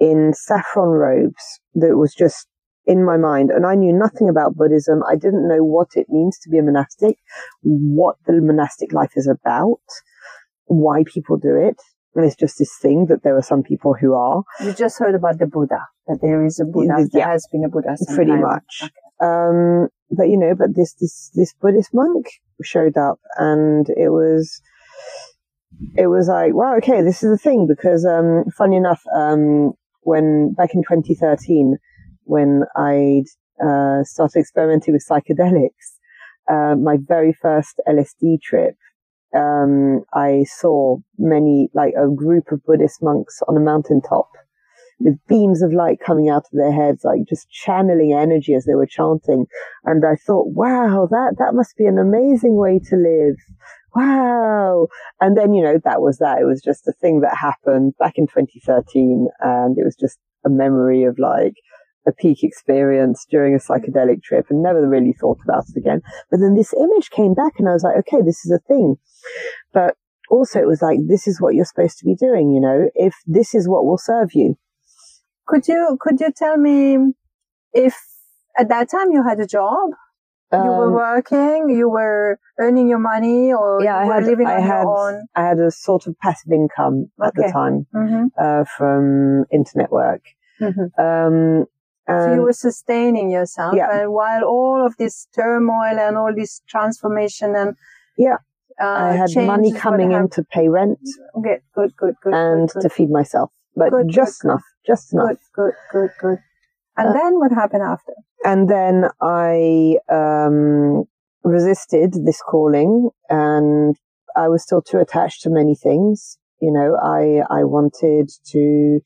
in 0.00 0.32
saffron 0.34 0.88
robes 0.88 1.60
that 1.74 1.96
was 1.96 2.14
just 2.14 2.48
in 2.86 3.04
my 3.04 3.16
mind. 3.16 3.50
And 3.50 3.66
I 3.66 3.74
knew 3.74 3.92
nothing 3.92 4.28
about 4.28 4.56
Buddhism. 4.56 5.02
I 5.08 5.16
didn't 5.16 5.48
know 5.48 5.62
what 5.62 5.88
it 5.96 6.06
means 6.08 6.38
to 6.40 6.50
be 6.50 6.58
a 6.58 6.62
monastic, 6.62 7.16
what 7.62 8.16
the 8.26 8.40
monastic 8.40 8.92
life 8.92 9.12
is 9.16 9.26
about, 9.26 9.80
why 10.66 11.04
people 11.06 11.36
do 11.36 11.56
it. 11.56 11.80
And 12.14 12.24
it's 12.24 12.36
just 12.36 12.58
this 12.58 12.76
thing 12.80 13.06
that 13.08 13.22
there 13.22 13.36
are 13.36 13.42
some 13.42 13.62
people 13.62 13.94
who 13.94 14.14
are. 14.14 14.42
You 14.62 14.72
just 14.72 14.98
heard 14.98 15.14
about 15.14 15.38
the 15.38 15.46
Buddha, 15.46 15.80
that 16.06 16.18
there 16.22 16.44
is 16.44 16.60
a 16.60 16.64
Buddha, 16.64 16.96
yeah, 16.98 17.06
there 17.12 17.28
has 17.28 17.46
been 17.50 17.64
a 17.64 17.68
Buddha. 17.68 17.96
Pretty 18.14 18.32
much. 18.36 18.82
Okay. 18.82 18.92
Um, 19.20 19.88
but 20.10 20.28
you 20.28 20.38
know, 20.38 20.54
but 20.56 20.74
this, 20.74 20.94
this, 20.94 21.30
this 21.34 21.54
Buddhist 21.60 21.90
monk 21.92 22.26
showed 22.62 22.96
up 22.96 23.18
and 23.36 23.88
it 23.90 24.10
was, 24.10 24.60
it 25.96 26.06
was 26.06 26.28
like, 26.28 26.54
wow, 26.54 26.76
okay, 26.76 27.02
this 27.02 27.22
is 27.22 27.30
the 27.30 27.38
thing 27.38 27.66
because, 27.66 28.06
um, 28.06 28.44
funny 28.56 28.76
enough, 28.76 29.02
um, 29.16 29.72
when 30.02 30.54
back 30.56 30.74
in 30.74 30.82
2013, 30.82 31.78
when 32.24 32.62
I'd, 32.76 33.24
uh, 33.64 34.04
started 34.04 34.40
experimenting 34.40 34.94
with 34.94 35.06
psychedelics, 35.08 35.98
uh, 36.50 36.76
my 36.76 36.96
very 37.00 37.32
first 37.32 37.80
LSD 37.88 38.40
trip, 38.42 38.76
um, 39.34 40.04
I 40.12 40.44
saw 40.44 40.98
many, 41.18 41.68
like 41.74 41.94
a 41.94 42.08
group 42.08 42.52
of 42.52 42.64
Buddhist 42.64 43.02
monks 43.02 43.40
on 43.48 43.56
a 43.56 43.60
mountaintop 43.60 44.28
with 45.00 45.18
beams 45.28 45.62
of 45.62 45.72
light 45.72 45.98
coming 46.04 46.28
out 46.28 46.44
of 46.44 46.52
their 46.52 46.72
heads, 46.72 47.04
like 47.04 47.20
just 47.28 47.50
channeling 47.50 48.12
energy 48.12 48.54
as 48.54 48.64
they 48.64 48.74
were 48.74 48.86
chanting. 48.86 49.46
And 49.84 50.04
I 50.04 50.14
thought, 50.16 50.48
wow, 50.48 51.08
that, 51.10 51.36
that 51.38 51.54
must 51.54 51.76
be 51.76 51.84
an 51.84 51.98
amazing 51.98 52.56
way 52.56 52.80
to 52.90 52.96
live. 52.96 53.36
wow. 53.94 54.86
And 55.20 55.36
then, 55.36 55.52
you 55.52 55.62
know, 55.62 55.78
that 55.84 56.00
was 56.00 56.18
that. 56.18 56.40
It 56.40 56.46
was 56.46 56.62
just 56.62 56.88
a 56.88 56.92
thing 56.92 57.20
that 57.20 57.36
happened 57.36 57.94
back 57.98 58.14
in 58.16 58.26
2013. 58.26 59.28
And 59.40 59.76
it 59.78 59.84
was 59.84 59.96
just 59.96 60.18
a 60.44 60.50
memory 60.50 61.04
of 61.04 61.18
like 61.18 61.54
a 62.06 62.12
peak 62.12 62.42
experience 62.42 63.26
during 63.30 63.54
a 63.54 63.58
psychedelic 63.58 64.22
trip 64.22 64.46
and 64.50 64.62
never 64.62 64.86
really 64.88 65.12
thought 65.12 65.38
about 65.44 65.64
it 65.68 65.76
again. 65.76 66.02
But 66.30 66.40
then 66.40 66.54
this 66.54 66.74
image 66.74 67.10
came 67.10 67.34
back 67.34 67.54
and 67.58 67.68
I 67.68 67.72
was 67.72 67.82
like, 67.82 67.96
okay, 67.98 68.22
this 68.22 68.44
is 68.44 68.50
a 68.52 68.58
thing. 68.58 68.96
But 69.72 69.96
also 70.30 70.60
it 70.60 70.66
was 70.66 70.82
like, 70.82 70.98
this 71.06 71.26
is 71.26 71.40
what 71.40 71.54
you're 71.54 71.64
supposed 71.64 71.98
to 71.98 72.04
be 72.04 72.14
doing, 72.14 72.50
you 72.52 72.60
know, 72.60 72.88
if 72.94 73.14
this 73.26 73.54
is 73.54 73.68
what 73.68 73.84
will 73.84 73.98
serve 73.98 74.34
you. 74.34 74.56
Could 75.46 75.68
you, 75.68 75.96
could 76.00 76.20
you 76.20 76.30
tell 76.32 76.56
me 76.56 77.12
if 77.72 77.94
at 78.58 78.68
that 78.68 78.90
time 78.90 79.12
you 79.12 79.22
had 79.22 79.40
a 79.40 79.46
job? 79.46 79.90
you 80.52 80.70
were 80.70 80.86
Um, 80.86 80.92
working, 80.92 81.68
you 81.70 81.88
were 81.88 82.38
earning 82.60 82.86
your 82.86 82.98
money, 83.00 83.52
or 83.52 83.82
yeah, 83.82 84.04
you 84.04 84.12
I 84.12 84.14
had, 84.14 84.24
living 84.24 84.46
I 84.46 84.54
on 84.54 84.62
had, 84.62 84.82
your 84.82 85.14
own. 85.14 85.26
I 85.34 85.42
had 85.42 85.58
a 85.58 85.70
sort 85.70 86.06
of 86.06 86.16
passive 86.20 86.52
income 86.52 87.10
at 87.20 87.34
the 87.34 87.42
Okay. 87.42 87.50
time, 87.52 87.86
hmm 87.92 88.26
uh, 88.38 88.64
from 88.76 89.46
internet 89.50 89.90
work. 89.90 90.22
hmm 90.60 90.86
Um, 90.96 91.66
So 92.06 92.34
you 92.34 92.42
were 92.42 92.52
sustaining 92.52 93.30
yourself, 93.30 93.74
Yeah. 93.76 93.88
and 93.90 94.12
while 94.12 94.44
all 94.44 94.84
of 94.84 94.96
this 94.98 95.26
turmoil 95.34 95.98
and 95.98 96.16
all 96.16 96.34
this 96.34 96.60
transformation 96.68 97.56
and 97.56 97.76
Yeah. 98.16 98.36
uh, 98.80 98.96
I 99.08 99.12
had 99.12 99.30
money 99.36 99.72
coming 99.72 100.12
in 100.12 100.28
to 100.30 100.44
pay 100.44 100.68
rent 100.68 100.98
Okay, 101.36 101.60
good, 101.74 101.96
good, 101.96 102.14
good, 102.22 102.34
and 102.34 102.68
good, 102.70 102.82
to 102.82 102.88
feed 102.88 103.10
myself, 103.10 103.50
but 103.76 103.90
Good, 103.90 104.06
good, 104.06 104.10
just 104.14 104.42
good. 104.42 104.48
enough, 104.48 104.64
just 104.86 105.12
enough. 105.12 105.28
good, 105.28 105.38
good, 105.54 105.74
good, 105.92 106.10
good. 106.20 106.38
And 106.96 107.08
Uh, 107.08 107.12
then 107.14 107.38
what 107.38 107.52
happened 107.52 107.82
after? 107.82 108.12
And 108.44 108.68
then 108.68 109.08
I 109.22 109.98
um, 110.10 111.04
resisted 111.42 112.12
this 112.26 112.40
calling, 112.42 113.10
and 113.30 113.96
I 114.36 114.48
was 114.48 114.62
still 114.62 114.82
too 114.82 114.98
attached 114.98 115.42
to 115.42 115.50
many 115.50 115.74
things. 115.74 116.38
You 116.60 116.70
know, 116.70 116.96
I 117.02 117.42
I 117.50 117.64
wanted 117.64 118.30
to 118.52 119.00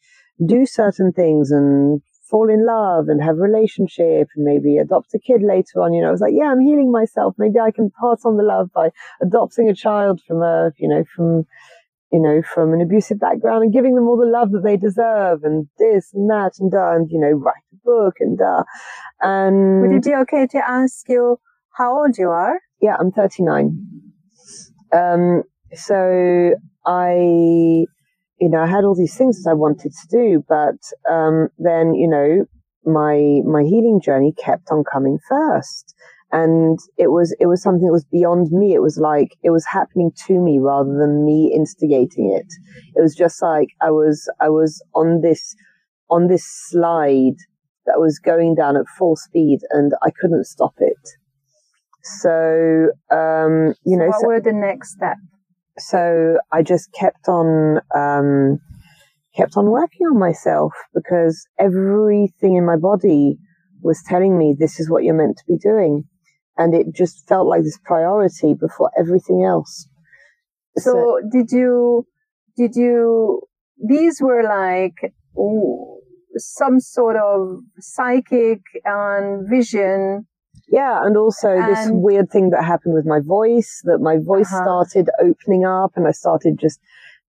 do 0.45 0.67
certain 0.67 1.13
things 1.13 1.51
and 1.51 2.01
fall 2.31 2.49
in 2.51 2.67
love 2.67 3.09
and 3.09 3.23
have 3.23 3.37
a 3.37 3.41
relationship 3.41 4.29
and 4.35 4.45
maybe 4.45 4.77
adopt 4.77 5.15
a 5.15 5.19
kid 5.19 5.43
later 5.43 5.83
on. 5.83 5.93
You 5.95 6.03
know, 6.03 6.09
I 6.09 6.13
was 6.13 6.21
like, 6.21 6.35
yeah, 6.35 6.51
I'm 6.51 6.61
healing 6.61 6.93
myself. 6.93 7.35
Maybe 7.39 7.59
I 7.59 7.71
can 7.71 7.91
pass 8.01 8.25
on 8.25 8.37
the 8.37 8.43
love 8.43 8.71
by 8.73 8.91
adopting 9.23 9.69
a 9.69 9.75
child 9.75 10.21
from 10.27 10.43
a, 10.43 10.73
you 10.79 10.89
know, 10.89 11.05
from 11.15 11.47
you 12.11 12.21
know, 12.21 12.41
from 12.43 12.73
an 12.73 12.81
abusive 12.81 13.21
background 13.21 13.63
and 13.63 13.73
giving 13.73 13.95
them 13.95 14.09
all 14.09 14.17
the 14.17 14.25
love 14.25 14.51
that 14.53 14.63
they 14.65 14.77
deserve 14.77 15.45
and 15.45 15.69
this 15.79 16.11
and 16.15 16.31
that 16.31 16.53
and 16.59 16.71
da, 16.71 16.95
and, 16.95 17.11
you 17.11 17.21
know, 17.21 17.31
write 17.31 17.63
a 17.73 17.77
book 17.85 18.15
and 18.21 18.39
da. 18.39 18.63
And 19.21 19.83
Would 19.83 19.93
it 19.93 20.05
be 20.05 20.15
okay 20.23 20.47
to 20.47 20.59
ask 20.67 21.07
you 21.09 21.39
how 21.77 21.99
old 21.99 22.17
you 22.17 22.31
are? 22.31 22.61
yeah, 22.81 22.97
I'm 22.99 23.11
39. 23.11 23.87
Um, 24.93 25.43
so 25.75 26.55
I, 26.87 27.85
you 28.41 28.49
know, 28.49 28.61
I 28.61 28.67
had 28.67 28.85
all 28.85 28.95
these 28.95 29.17
things 29.17 29.43
that 29.43 29.51
I 29.51 29.55
wanted 29.55 29.93
to 29.93 30.09
do, 30.11 30.45
but, 30.49 30.79
um, 31.11 31.49
then, 31.59 31.95
you 31.95 32.09
know, 32.09 32.45
my, 32.85 33.41
my 33.45 33.63
healing 33.63 34.01
journey 34.03 34.33
kept 34.33 34.71
on 34.71 34.85
coming 34.91 35.19
first. 35.29 35.95
And 36.31 36.79
it 36.99 37.09
was, 37.09 37.35
it 37.41 37.47
was 37.47 37.63
something 37.63 37.87
that 37.87 37.93
was 37.93 38.05
beyond 38.05 38.51
me. 38.51 38.75
It 38.75 38.83
was 38.83 38.99
like, 38.99 39.37
it 39.43 39.51
was 39.51 39.65
happening 39.65 40.11
to 40.27 40.39
me 40.39 40.59
rather 40.61 40.95
than 40.99 41.25
me 41.25 41.53
instigating 41.55 42.31
it. 42.31 42.47
It 42.95 43.01
was 43.01 43.15
just 43.15 43.41
like 43.43 43.69
I 43.81 43.91
was, 43.91 44.31
I 44.41 44.51
was 44.51 44.83
on 44.95 45.23
this, 45.23 45.57
on 46.11 46.29
this 46.29 46.45
slide 46.45 47.37
that 47.87 47.99
was 47.99 48.19
going 48.19 48.55
down 48.55 48.77
at 48.77 48.85
full 48.99 49.17
speed 49.17 49.61
and 49.71 49.93
I 50.03 50.11
couldn't 50.11 50.45
stop 50.45 50.75
it. 50.79 51.09
So, 52.21 52.89
um, 53.11 53.75
you 53.85 53.97
know, 53.97 54.09
what 54.09 54.21
so, 54.21 54.27
were 54.27 54.41
the 54.41 54.53
next 54.53 54.93
steps? 54.93 55.21
So 55.79 56.39
I 56.53 56.63
just 56.63 56.93
kept 56.93 57.29
on, 57.29 57.81
um, 57.95 58.59
kept 59.37 59.57
on 59.57 59.67
working 59.67 60.07
on 60.07 60.19
myself 60.19 60.73
because 60.95 61.47
everything 61.59 62.57
in 62.57 62.67
my 62.67 62.77
body 62.77 63.39
was 63.83 64.03
telling 64.07 64.39
me 64.39 64.55
this 64.59 64.81
is 64.81 64.91
what 64.91 65.05
you're 65.05 65.15
meant 65.15 65.37
to 65.39 65.45
be 65.47 65.57
doing. 65.59 66.05
And 66.57 66.75
it 66.75 66.87
just 66.95 67.27
felt 67.29 67.47
like 67.47 67.63
this 67.63 67.79
priority 67.85 68.55
before 68.55 68.91
everything 68.99 69.45
else. 69.45 69.89
So 70.77 71.21
did 71.31 71.51
you, 71.51 72.07
did 72.57 72.75
you, 72.75 73.43
these 73.79 74.21
were 74.21 74.43
like 74.43 75.13
ooh, 75.39 76.01
some 76.37 76.81
sort 76.81 77.17
of 77.17 77.61
psychic 77.79 78.61
and 78.85 79.49
vision. 79.49 80.27
Yeah, 80.71 81.01
and 81.05 81.17
also 81.17 81.49
this 81.67 81.89
weird 81.91 82.31
thing 82.31 82.51
that 82.51 82.63
happened 82.65 82.95
with 82.95 83.07
my 83.07 83.21
voice, 83.21 83.81
that 83.85 83.99
my 84.01 84.19
voice 84.19 84.53
Uh-huh. 84.53 84.65
started 84.65 85.11
opening 85.21 85.65
up 85.65 85.93
and 85.97 86.07
I 86.07 86.13
started 86.13 86.59
just 86.59 86.79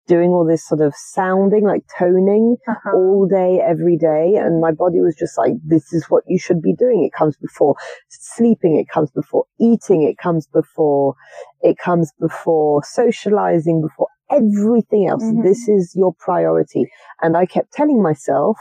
doing 0.07 0.31
all 0.31 0.43
this 0.43 0.67
sort 0.67 0.81
of 0.81 0.95
sounding, 0.95 1.63
like 1.65 1.83
toning 1.97 2.57
Uh-huh. 2.67 2.91
all 2.97 3.27
day, 3.27 3.61
every 3.61 3.95
day. 3.95 4.35
And 4.35 4.59
my 4.59 4.71
body 4.71 4.99
was 5.01 5.15
just 5.15 5.37
like, 5.37 5.53
this 5.63 5.93
is 5.93 6.09
what 6.09 6.23
you 6.27 6.39
should 6.39 6.61
be 6.63 6.73
doing. 6.73 7.03
It 7.03 7.13
comes 7.13 7.37
before 7.37 7.75
sleeping. 8.07 8.75
It 8.77 8.89
comes 8.89 9.11
before 9.11 9.45
eating. 9.59 10.01
It 10.01 10.17
comes 10.17 10.47
before, 10.47 11.13
it 11.61 11.77
comes 11.77 12.11
before 12.19 12.81
socializing, 12.83 13.81
before 13.81 14.07
everything 14.31 15.07
else. 15.07 15.23
Mhm. 15.23 15.43
This 15.43 15.67
is 15.67 15.95
your 15.95 16.13
priority. 16.17 16.89
And 17.21 17.37
I 17.37 17.45
kept 17.45 17.71
telling 17.73 18.01
myself, 18.01 18.57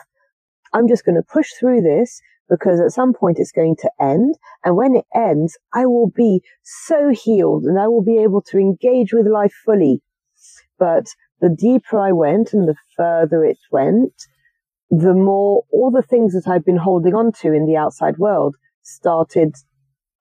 I'm 0.75 0.87
just 0.87 1.05
going 1.07 1.17
to 1.17 1.23
push 1.23 1.51
through 1.59 1.81
this 1.81 2.21
because 2.49 2.81
at 2.81 2.93
some 2.93 3.13
point 3.13 3.39
it's 3.39 3.53
going 3.53 3.77
to 3.77 3.91
end. 4.01 4.37
And 4.65 4.77
when 4.77 4.97
it 4.97 5.05
ends, 5.15 5.59
I 5.75 5.87
will 5.87 6.11
be 6.11 6.43
so 6.63 7.11
healed 7.11 7.65
and 7.65 7.79
I 7.79 7.89
will 7.89 8.03
be 8.03 8.19
able 8.19 8.43
to 8.43 8.59
engage 8.59 9.13
with 9.13 9.27
life 9.27 9.55
fully. 9.65 10.01
But 10.79 11.07
the 11.41 11.49
deeper 11.49 11.99
I 11.99 12.13
went 12.13 12.53
and 12.53 12.67
the 12.67 12.77
further 12.97 13.45
it 13.45 13.59
went, 13.71 14.13
the 14.91 15.15
more 15.15 15.65
all 15.71 15.91
the 15.91 16.03
things 16.03 16.33
that 16.33 16.51
I've 16.51 16.65
been 16.65 16.79
holding 16.79 17.15
on 17.15 17.33
to 17.43 17.53
in 17.53 17.67
the 17.67 17.77
outside 17.77 18.19
world 18.19 18.57
started, 18.83 19.55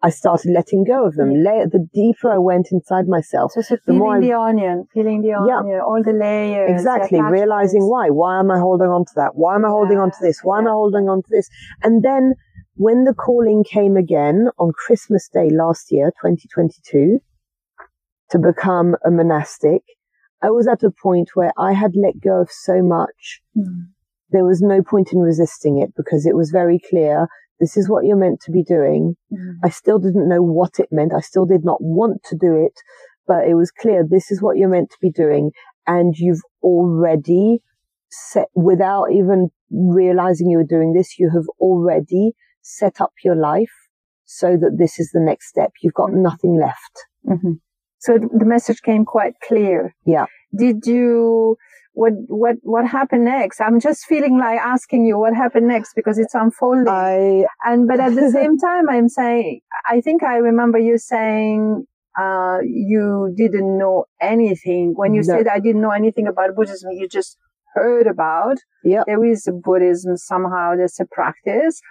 I 0.04 0.10
started 0.12 0.52
letting 0.52 0.84
go 0.84 1.08
of 1.08 1.16
them. 1.16 1.30
The 1.44 1.88
deeper 1.92 2.30
I 2.32 2.38
went 2.38 2.68
inside 2.72 3.08
myself, 3.08 3.54
So, 3.54 3.62
so 3.62 3.78
the 3.86 3.94
more 3.94 4.18
I- 4.18 4.20
the 4.20 4.34
onion, 4.34 4.88
peeling 4.94 5.22
the 5.22 5.30
Yeah. 5.30 5.58
onion, 5.60 5.80
all 5.82 6.04
the 6.04 6.14
layers. 6.14 6.70
Exactly, 6.70 7.20
the. 7.20 7.24
Realizing 7.26 7.84
why. 7.90 8.10
Why 8.10 8.40
am 8.40 8.52
I 8.52 8.60
holding 8.60 8.90
on 8.90 9.06
to 9.06 9.12
that? 9.16 9.36
Why 9.36 9.56
am 9.56 9.66
I 9.66 9.70
holding 9.70 9.98
on 9.98 10.12
to 10.12 10.18
this? 10.22 10.44
Why 10.44 10.60
am 10.60 10.68
I 10.68 10.72
holding 10.72 11.10
on 11.10 11.24
to 11.24 11.30
this? 11.32 11.50
And 11.84 12.04
then 12.04 12.36
when 12.76 13.06
the 13.06 13.14
calling 13.14 13.64
came 13.64 13.98
again 13.98 14.50
on 14.60 14.72
Christmas 14.72 15.28
Day 15.34 15.50
last 15.50 15.92
year, 15.92 16.12
2022, 16.22 17.20
to 18.30 18.40
become 18.40 18.96
a 19.04 19.10
monastic, 19.10 19.82
I 20.44 20.52
was 20.52 20.68
at 20.68 20.84
a 20.84 20.92
point 20.92 21.30
where 21.34 21.52
I 21.58 21.74
had 21.74 21.96
let 21.96 22.20
go 22.22 22.40
of 22.42 22.52
so 22.52 22.84
much. 22.84 23.42
Mm. 23.58 23.88
There 24.30 24.46
was 24.46 24.62
no 24.62 24.84
point 24.84 25.12
in 25.12 25.20
resisting 25.20 25.80
it 25.80 25.94
because 25.96 26.26
it 26.28 26.36
was 26.36 26.52
very 26.52 26.80
clear. 26.90 27.28
This 27.60 27.78
is 27.78 27.90
what 27.90 28.06
you're 28.06 28.18
meant 28.18 28.42
to 28.42 28.52
be 28.52 28.64
doing. 28.64 29.16
Mm. 29.32 29.56
I 29.64 29.70
still 29.70 30.00
didn't 30.00 30.30
know 30.30 30.42
what 30.42 30.80
it 30.80 30.90
meant. 30.92 31.14
I 31.16 31.22
still 31.22 31.46
did 31.46 31.64
not 31.64 31.82
want 31.82 32.24
to 32.26 32.36
do 32.36 32.56
it, 32.56 32.80
but 33.28 33.48
it 33.48 33.56
was 33.56 33.72
clear 33.72 34.04
this 34.08 34.32
is 34.32 34.42
what 34.42 34.58
you're 34.58 34.70
meant 34.70 34.92
to 34.92 34.98
be 35.02 35.12
doing. 35.12 35.52
And 35.86 36.16
you've 36.18 36.42
already 36.62 37.62
set, 38.10 38.48
without 38.56 39.12
even 39.12 39.50
realizing 39.72 40.50
you 40.50 40.58
were 40.58 40.64
doing 40.64 40.94
this, 40.94 41.18
you 41.18 41.32
have 41.34 41.46
already 41.60 42.34
set 42.62 43.02
up 43.02 43.14
your 43.24 43.36
life 43.36 43.72
so 44.26 44.58
that 44.58 44.78
this 44.78 45.00
is 45.00 45.12
the 45.14 45.22
next 45.22 45.48
step. 45.48 45.72
You've 45.82 45.94
got 45.94 46.12
nothing 46.12 46.60
left. 46.60 47.08
hmm 47.26 47.54
So 48.00 48.18
the 48.18 48.46
message 48.46 48.82
came 48.82 49.06
quite 49.06 49.34
clear. 49.48 49.96
Yeah. 50.06 50.26
Did 50.56 50.86
you? 50.86 51.58
What 52.02 52.14
what 52.42 52.56
what 52.62 52.86
happened 52.88 53.26
next? 53.26 53.60
I'm 53.60 53.80
just 53.80 54.06
feeling 54.06 54.38
like 54.38 54.60
asking 54.60 55.06
you 55.10 55.18
what 55.18 55.34
happened 55.44 55.68
next 55.68 55.94
because 55.96 56.20
it's 56.24 56.36
unfolding. 56.36 56.88
I, 56.88 57.46
and 57.66 57.88
but 57.88 58.00
at 58.00 58.14
the 58.14 58.30
same 58.38 58.58
time, 58.60 58.88
I'm 58.88 59.10
saying 59.10 59.62
I 59.94 60.02
think 60.02 60.22
I 60.24 60.36
remember 60.38 60.78
you 60.78 60.98
saying 61.00 61.88
uh, 62.24 62.58
you 62.64 63.34
didn't 63.36 63.78
know 63.80 64.06
anything 64.22 64.94
when 64.96 65.16
you 65.16 65.24
No. 65.26 65.34
said 65.34 65.48
I 65.48 65.60
didn't 65.60 65.82
know 65.82 65.96
anything 66.02 66.28
about 66.28 66.56
Buddhism. 66.56 66.92
You 66.92 67.08
just 67.08 67.36
heard 67.74 68.06
about. 68.06 68.58
Yep. 68.84 69.06
There 69.08 69.26
is 69.26 69.48
a 69.48 69.52
Buddhism 69.70 70.18
somehow. 70.18 70.76
There's 70.76 71.00
a 71.00 71.06
practice. 71.20 71.82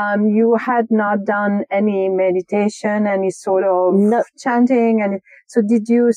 Um, 0.00 0.26
you 0.26 0.56
had 0.56 0.86
not 0.90 1.24
done 1.24 1.64
any 1.70 2.08
meditation, 2.08 3.06
any 3.06 3.30
sort 3.30 3.62
of 3.62 3.94
No. 3.94 4.24
chanting, 4.44 5.02
and 5.02 5.20
so 5.46 5.62
did 5.62 5.88
you? 5.88 6.12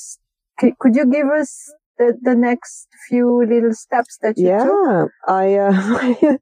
Could 0.80 0.96
you 0.96 1.06
give 1.18 1.28
us 1.28 1.52
the, 1.98 2.18
the 2.22 2.36
next 2.36 2.88
few 3.08 3.46
little 3.46 3.74
steps 3.74 4.18
that 4.22 4.38
you 4.38 4.48
took? 4.48 4.58
yeah, 4.58 5.06
I, 5.28 5.56
uh, 5.56 6.38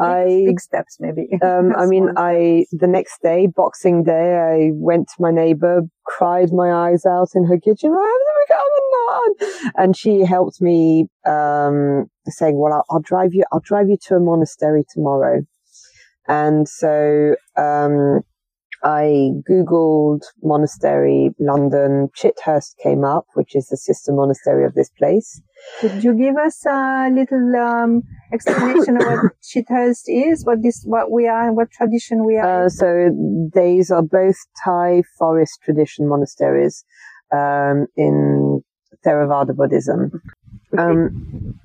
I, 0.00 0.44
big 0.46 0.60
steps, 0.60 0.98
maybe. 1.00 1.28
Um, 1.42 1.74
I 1.76 1.86
mean, 1.86 2.10
I 2.16 2.66
the 2.72 2.86
next 2.86 3.22
day, 3.22 3.46
Boxing 3.46 4.02
Day, 4.02 4.36
I 4.36 4.70
went 4.74 5.08
to 5.08 5.14
my 5.20 5.30
neighbor, 5.30 5.82
cried 6.04 6.52
my 6.52 6.72
eyes 6.72 7.04
out 7.06 7.28
in 7.34 7.44
her 7.44 7.58
kitchen. 7.58 7.92
I 7.92 8.02
have 8.02 8.24
to 8.26 8.44
become 8.48 8.70
a 8.76 9.50
nun, 9.52 9.72
and 9.76 9.96
she 9.96 10.24
helped 10.24 10.60
me, 10.60 11.06
um, 11.24 12.10
saying, 12.26 12.58
"Well, 12.58 12.72
I'll, 12.72 12.84
I'll 12.90 13.00
drive 13.00 13.32
you. 13.32 13.44
I'll 13.52 13.60
drive 13.60 13.88
you 13.88 13.96
to 14.08 14.16
a 14.16 14.20
monastery 14.20 14.84
tomorrow." 14.92 15.42
And 16.26 16.68
so 16.68 17.36
um, 17.56 18.22
I 18.82 19.30
googled 19.48 20.22
monastery 20.42 21.30
London. 21.38 22.08
Chithurst 22.16 22.76
came 22.82 23.04
up, 23.04 23.26
which 23.34 23.54
is 23.54 23.68
the 23.68 23.76
sister 23.76 24.12
monastery 24.12 24.64
of 24.64 24.74
this 24.74 24.90
place. 24.90 25.40
Could 25.80 26.04
you 26.04 26.14
give 26.14 26.36
us 26.36 26.64
a 26.66 27.08
little 27.10 27.56
um, 27.56 28.02
explanation 28.32 28.96
of 28.96 29.06
what 29.06 29.32
Chithurst 29.42 30.04
is, 30.06 30.44
what 30.44 30.62
this, 30.62 30.82
what 30.84 31.10
we 31.10 31.26
are, 31.26 31.46
and 31.46 31.56
what 31.56 31.70
tradition 31.70 32.24
we 32.24 32.36
are? 32.36 32.66
Uh, 32.66 32.68
so 32.68 33.10
these 33.54 33.90
are 33.90 34.02
both 34.02 34.36
Thai 34.64 35.02
forest 35.18 35.58
tradition 35.64 36.08
monasteries 36.08 36.84
um, 37.32 37.86
in 37.96 38.62
Theravada 39.04 39.56
Buddhism. 39.56 40.12
Um, 40.78 41.58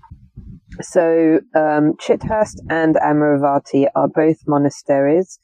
so 0.81 1.39
um, 1.55 1.93
Chithurst 1.97 2.55
and 2.69 2.95
Amaravati 2.95 3.87
are 3.95 4.07
both 4.07 4.37
monasteries 4.47 5.37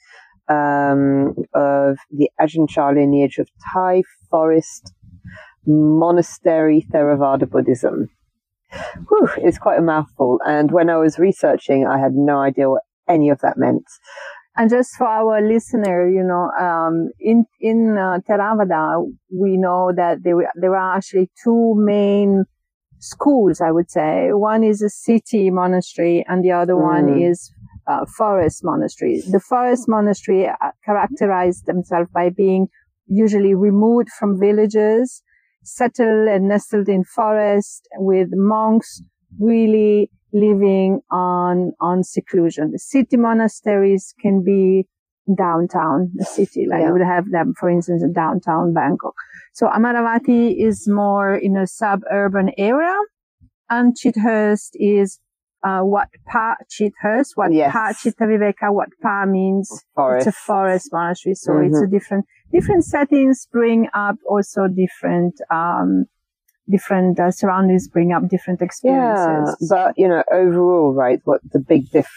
um, 0.49 1.35
of 1.53 1.97
the 2.11 2.29
Ajahn 2.39 2.69
Chah 2.69 2.89
lineage 2.89 3.37
of 3.37 3.49
Thai 3.73 4.03
forest 4.29 4.93
monastery 5.65 6.85
Theravada 6.91 7.49
Buddhism. 7.49 8.09
Whew, 9.09 9.29
it's 9.37 9.57
quite 9.57 9.79
a 9.79 9.81
mouthful. 9.81 10.39
And 10.45 10.71
when 10.71 10.89
I 10.89 10.97
was 10.97 11.19
researching, 11.19 11.85
I 11.87 11.99
had 11.99 12.13
no 12.13 12.39
idea 12.39 12.69
what 12.69 12.83
any 13.07 13.29
of 13.29 13.39
that 13.39 13.57
meant. 13.57 13.85
And 14.55 14.69
just 14.69 14.95
for 14.97 15.05
our 15.05 15.39
listener, 15.41 16.09
you 16.09 16.23
know, 16.23 16.49
um, 16.59 17.11
in 17.19 17.45
in 17.59 17.95
uh, 17.97 18.19
Theravada, 18.27 19.05
we 19.31 19.55
know 19.55 19.93
that 19.95 20.23
there 20.23 20.51
there 20.55 20.75
are 20.75 20.97
actually 20.97 21.29
two 21.43 21.75
main 21.77 22.45
schools. 22.97 23.61
I 23.61 23.71
would 23.71 23.91
say 23.91 24.29
one 24.31 24.63
is 24.63 24.81
a 24.81 24.89
city 24.89 25.51
monastery, 25.51 26.25
and 26.27 26.43
the 26.43 26.51
other 26.51 26.73
mm. 26.73 26.81
one 26.81 27.21
is 27.21 27.51
uh, 27.88 28.06
forest 28.17 28.62
monastery. 28.63 29.22
The 29.29 29.39
forest 29.39 29.88
monastery 29.88 30.48
uh, 30.48 30.72
characterized 30.86 31.65
themselves 31.65 32.10
by 32.13 32.29
being 32.29 32.67
usually 33.08 33.56
removed 33.56 34.10
from 34.20 34.39
villages, 34.39 35.24
settled 35.63 36.27
and 36.27 36.48
nestled 36.48 36.89
in 36.89 37.03
forest 37.03 37.88
with 37.98 38.29
monks 38.32 39.01
really 39.39 40.12
living 40.34 41.01
on, 41.12 41.72
on 41.79 42.03
seclusion. 42.03 42.72
The 42.72 42.79
city 42.79 43.17
monasteries 43.17 44.13
can 44.22 44.44
be 44.44 44.88
downtown, 45.36 46.12
the 46.15 46.25
city, 46.25 46.65
like 46.70 46.82
yeah. 46.82 46.91
would 46.91 47.01
have 47.01 47.29
them, 47.32 47.53
for 47.60 47.70
instance, 47.70 48.03
in 48.03 48.13
downtown 48.13 48.74
Bangkok. 48.74 49.13
So 49.53 49.67
Amaravati 49.67 50.56
is 50.58 50.88
more 50.88 51.36
in 51.36 51.58
a 51.58 51.67
suburban 51.67 52.51
area 52.58 52.96
and 53.70 53.96
Chithurst 53.96 54.70
is 54.75 55.20
uh, 55.63 55.81
what 55.81 56.09
pa 56.27 56.55
Chithurst, 56.69 57.31
what 57.35 57.51
yes. 57.51 57.71
pa 57.71 57.93
Chittaviveka, 57.93 58.73
what 58.73 58.89
pa 59.01 59.25
means. 59.25 59.69
Forest. 59.95 60.27
It's 60.27 60.35
a 60.35 60.39
forest 60.39 60.89
monastery. 60.91 61.35
So 61.35 61.53
mm-hmm. 61.53 61.67
it's 61.67 61.81
a 61.81 61.87
different, 61.87 62.25
different 62.51 62.85
settings 62.85 63.47
bring 63.51 63.87
up 63.93 64.15
also 64.29 64.67
different, 64.67 65.35
um, 65.51 66.05
different 66.69 67.19
uh, 67.19 67.31
surroundings 67.31 67.87
bring 67.87 68.11
up 68.11 68.27
different 68.29 68.61
experiences. 68.61 69.57
Yeah, 69.61 69.67
but 69.69 69.93
you 69.97 70.07
know, 70.07 70.23
overall, 70.31 70.93
right? 70.93 71.19
What 71.23 71.41
the 71.51 71.59
big 71.59 71.89
diff 71.91 72.09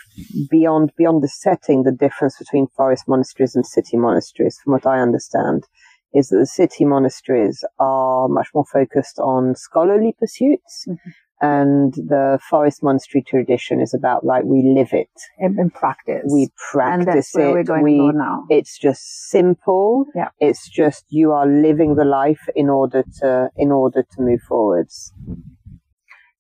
beyond 0.51 0.93
beyond 0.97 1.23
the 1.23 1.29
setting, 1.29 1.85
the 1.85 1.93
difference 1.93 2.37
between 2.39 2.67
forest 2.77 3.05
monasteries 3.09 3.55
and 3.55 3.65
city 3.65 3.97
monasteries, 3.97 4.59
from 4.63 4.75
what 4.75 4.87
I 4.87 5.01
understand, 5.01 5.65
is 6.13 6.29
that 6.29 6.39
the 6.39 6.47
city 6.47 6.85
monasteries 6.85 7.65
are 7.79 8.29
much 8.29 8.49
more 8.55 8.65
focused 8.65 9.19
on 9.19 9.55
scholarly 9.55 10.15
pursuits. 10.19 10.85
Mm-hmm. 10.89 11.11
And 11.43 11.95
the 11.95 12.39
forest 12.51 12.83
monastery 12.83 13.23
tradition 13.27 13.81
is 13.81 13.95
about 13.95 14.25
like 14.25 14.45
we 14.45 14.63
live 14.63 14.93
it 14.93 15.09
in, 15.39 15.71
practice. 15.71 16.31
We 16.31 16.51
practice 16.71 17.07
and 17.07 17.17
that's 17.17 17.35
where 17.35 17.49
it. 17.49 17.53
We're 17.53 17.65
going 17.65 17.83
we, 17.83 17.93
to 17.93 17.99
go 17.99 18.11
now. 18.11 18.45
It's 18.51 18.79
just 18.79 19.31
simple. 19.31 20.05
Yeah. 20.15 20.29
It's 20.39 20.69
just 20.69 21.07
you 21.09 21.33
are 21.33 21.47
living 21.47 21.95
the 21.95 22.05
life 22.05 22.47
in 22.55 22.69
order 22.69 23.05
to 23.21 23.51
in 23.57 23.73
order 23.73 24.03
to 24.03 24.21
move 24.21 24.41
forwards. 24.43 25.15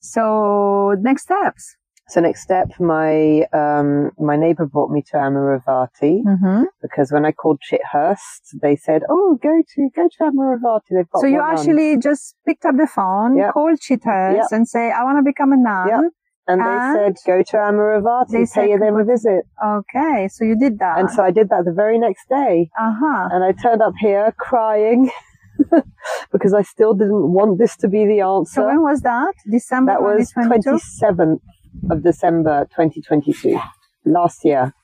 So 0.00 0.94
next 1.00 1.22
steps. 1.22 1.76
So 2.10 2.20
next 2.20 2.42
step, 2.42 2.68
my 2.80 3.42
um, 3.52 4.10
my 4.18 4.34
neighbour 4.34 4.66
brought 4.66 4.90
me 4.90 5.00
to 5.10 5.16
Amaravati 5.16 6.24
mm-hmm. 6.24 6.62
because 6.82 7.12
when 7.12 7.24
I 7.24 7.30
called 7.30 7.60
Chithurst, 7.62 8.58
they 8.60 8.74
said, 8.74 9.02
"Oh, 9.08 9.38
go 9.40 9.62
to 9.74 9.90
go 9.94 10.08
to 10.08 10.24
Amaravati." 10.24 10.90
They've 10.90 11.08
got 11.08 11.20
so 11.20 11.28
you 11.28 11.40
actually 11.40 11.92
on. 11.92 12.00
just 12.00 12.34
picked 12.44 12.64
up 12.64 12.76
the 12.76 12.88
phone, 12.88 13.36
yep. 13.36 13.52
called 13.52 13.78
Chithurst, 13.78 14.38
yep. 14.38 14.46
and 14.50 14.66
say, 14.66 14.90
"I 14.90 15.04
want 15.04 15.18
to 15.18 15.22
become 15.22 15.52
a 15.52 15.56
nun." 15.56 15.88
Yep. 15.88 16.00
And, 16.48 16.60
and, 16.60 16.60
they 16.60 16.98
said, 16.98 17.16
"Go 17.24 17.44
to 17.44 17.56
Amaravati, 17.56 18.32
they 18.32 18.46
pay 18.52 18.76
them 18.76 18.96
a 18.96 19.04
visit." 19.04 19.44
Okay, 19.64 20.26
so 20.32 20.44
you 20.44 20.58
did 20.58 20.80
that, 20.80 20.98
and 20.98 21.08
so 21.08 21.22
I 21.22 21.30
did 21.30 21.48
that 21.50 21.64
the 21.64 21.72
very 21.72 22.00
next 22.00 22.28
day. 22.28 22.70
Uh 22.76 22.90
huh. 22.92 23.28
And 23.30 23.44
I 23.44 23.52
turned 23.52 23.82
up 23.82 23.94
here 24.00 24.34
crying. 24.36 25.12
because 26.32 26.54
I 26.54 26.62
still 26.62 26.94
didn't 26.94 27.34
want 27.34 27.58
this 27.58 27.76
to 27.78 27.88
be 27.88 28.06
the 28.06 28.20
answer. 28.20 28.62
So 28.62 28.66
when 28.66 28.80
was 28.80 29.02
that? 29.02 29.34
December. 29.50 29.92
That 29.92 30.02
was 30.02 30.30
twenty 30.32 30.78
seventh 30.78 31.42
of 31.90 32.02
December 32.02 32.66
2022, 32.70 33.58
last 34.04 34.44
year. 34.44 34.74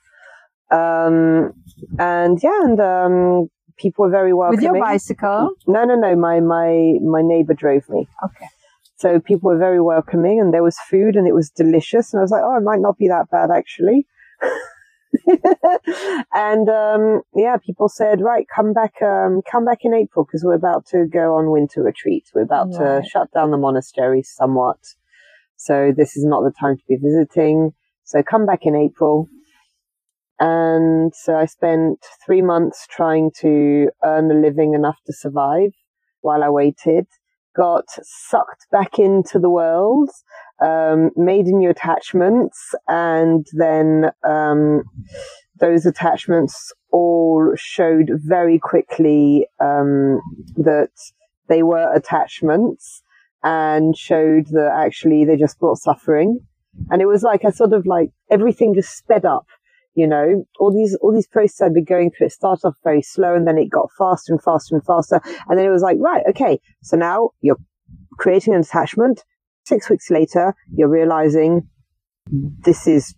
Um, 0.70 1.52
and 1.98 2.42
yeah, 2.42 2.60
and, 2.64 2.80
um, 2.80 3.48
people 3.76 4.04
were 4.04 4.10
very 4.10 4.32
welcoming. 4.32 4.56
With 4.56 4.76
your 4.76 4.84
bicycle? 4.84 5.50
No, 5.66 5.84
no, 5.84 5.94
no. 5.94 6.16
My, 6.16 6.40
my, 6.40 6.94
my 7.02 7.22
neighbor 7.22 7.54
drove 7.54 7.88
me. 7.88 8.08
Okay. 8.24 8.46
So 8.96 9.20
people 9.20 9.50
were 9.50 9.58
very 9.58 9.80
welcoming 9.80 10.40
and 10.40 10.54
there 10.54 10.62
was 10.62 10.78
food 10.88 11.16
and 11.16 11.28
it 11.28 11.34
was 11.34 11.50
delicious. 11.50 12.12
And 12.12 12.20
I 12.20 12.22
was 12.22 12.30
like, 12.30 12.42
oh, 12.42 12.56
it 12.56 12.62
might 12.62 12.80
not 12.80 12.96
be 12.96 13.08
that 13.08 13.28
bad 13.30 13.50
actually. 13.50 14.06
and 16.32 16.68
um, 16.68 17.22
yeah, 17.34 17.56
people 17.58 17.88
said, 17.88 18.20
right, 18.22 18.46
come 18.54 18.72
back, 18.72 18.94
um, 19.02 19.42
come 19.50 19.64
back 19.64 19.80
in 19.82 19.92
April 19.92 20.24
because 20.24 20.44
we're 20.44 20.54
about 20.54 20.86
to 20.86 21.06
go 21.06 21.34
on 21.34 21.50
winter 21.50 21.82
retreat. 21.82 22.24
We're 22.34 22.42
about 22.42 22.68
right. 22.72 23.02
to 23.02 23.08
shut 23.08 23.30
down 23.32 23.50
the 23.50 23.58
monastery 23.58 24.22
somewhat. 24.22 24.78
So 25.56 25.92
this 25.96 26.16
is 26.16 26.24
not 26.24 26.42
the 26.42 26.52
time 26.58 26.76
to 26.76 26.82
be 26.88 26.96
visiting. 26.96 27.72
So 28.04 28.22
come 28.22 28.46
back 28.46 28.60
in 28.62 28.76
April. 28.76 29.28
And 30.38 31.14
so 31.14 31.36
I 31.36 31.46
spent 31.46 31.98
three 32.24 32.42
months 32.42 32.86
trying 32.90 33.30
to 33.40 33.88
earn 34.04 34.30
a 34.30 34.34
living 34.34 34.74
enough 34.74 34.98
to 35.06 35.12
survive 35.12 35.70
while 36.20 36.44
I 36.44 36.50
waited, 36.50 37.06
got 37.56 37.84
sucked 38.02 38.66
back 38.70 38.98
into 38.98 39.38
the 39.38 39.48
world, 39.48 40.10
um, 40.60 41.10
made 41.16 41.46
new 41.46 41.70
attachments, 41.70 42.74
and 42.86 43.46
then 43.54 44.10
um, 44.28 44.82
those 45.58 45.86
attachments 45.86 46.72
all 46.92 47.52
showed 47.56 48.10
very 48.12 48.58
quickly 48.58 49.46
um, 49.58 50.20
that 50.56 50.90
they 51.48 51.62
were 51.62 51.94
attachments 51.94 53.02
and 53.42 53.96
showed 53.96 54.46
that 54.48 54.72
actually 54.74 55.24
they 55.24 55.36
just 55.36 55.58
brought 55.58 55.78
suffering. 55.78 56.40
And 56.90 57.00
it 57.00 57.06
was 57.06 57.22
like 57.22 57.44
I 57.44 57.50
sort 57.50 57.72
of 57.72 57.86
like 57.86 58.10
everything 58.30 58.74
just 58.74 58.96
sped 58.96 59.24
up. 59.24 59.46
You 59.94 60.06
know, 60.06 60.44
all 60.60 60.74
these, 60.74 60.94
all 61.00 61.14
these 61.14 61.26
processes 61.26 61.62
I'd 61.62 61.74
been 61.74 61.84
going 61.84 62.10
through, 62.10 62.26
it 62.26 62.32
started 62.32 62.66
off 62.66 62.76
very 62.84 63.00
slow 63.00 63.34
and 63.34 63.46
then 63.46 63.56
it 63.56 63.70
got 63.70 63.88
faster 63.96 64.32
and 64.32 64.42
faster 64.42 64.74
and 64.74 64.84
faster. 64.84 65.22
And 65.48 65.58
then 65.58 65.64
it 65.64 65.70
was 65.70 65.80
like, 65.80 65.96
right, 65.98 66.22
okay. 66.28 66.60
So 66.82 66.98
now 66.98 67.30
you're 67.40 67.56
creating 68.18 68.54
an 68.54 68.60
attachment. 68.60 69.24
Six 69.64 69.88
weeks 69.88 70.10
later, 70.10 70.54
you're 70.74 70.88
realizing 70.88 71.68
this 72.30 72.86
is 72.86 73.14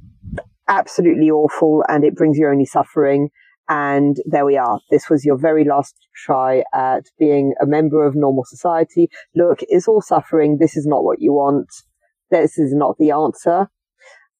absolutely 0.68 1.30
awful 1.30 1.84
and 1.88 2.04
it 2.04 2.14
brings 2.14 2.38
you 2.38 2.48
only 2.48 2.64
suffering. 2.64 3.30
And 3.68 4.16
there 4.24 4.46
we 4.46 4.56
are. 4.56 4.80
This 4.90 5.10
was 5.10 5.24
your 5.24 5.36
very 5.36 5.64
last 5.64 5.94
try 6.16 6.64
at 6.72 7.04
being 7.18 7.54
a 7.60 7.66
member 7.66 8.06
of 8.06 8.14
normal 8.14 8.44
society. 8.46 9.08
Look, 9.34 9.58
it's 9.62 9.86
all 9.86 10.00
suffering. 10.00 10.56
This 10.58 10.76
is 10.76 10.86
not 10.86 11.04
what 11.04 11.20
you 11.20 11.34
want. 11.34 11.68
This 12.30 12.58
is 12.58 12.72
not 12.74 12.96
the 12.98 13.10
answer. 13.10 13.68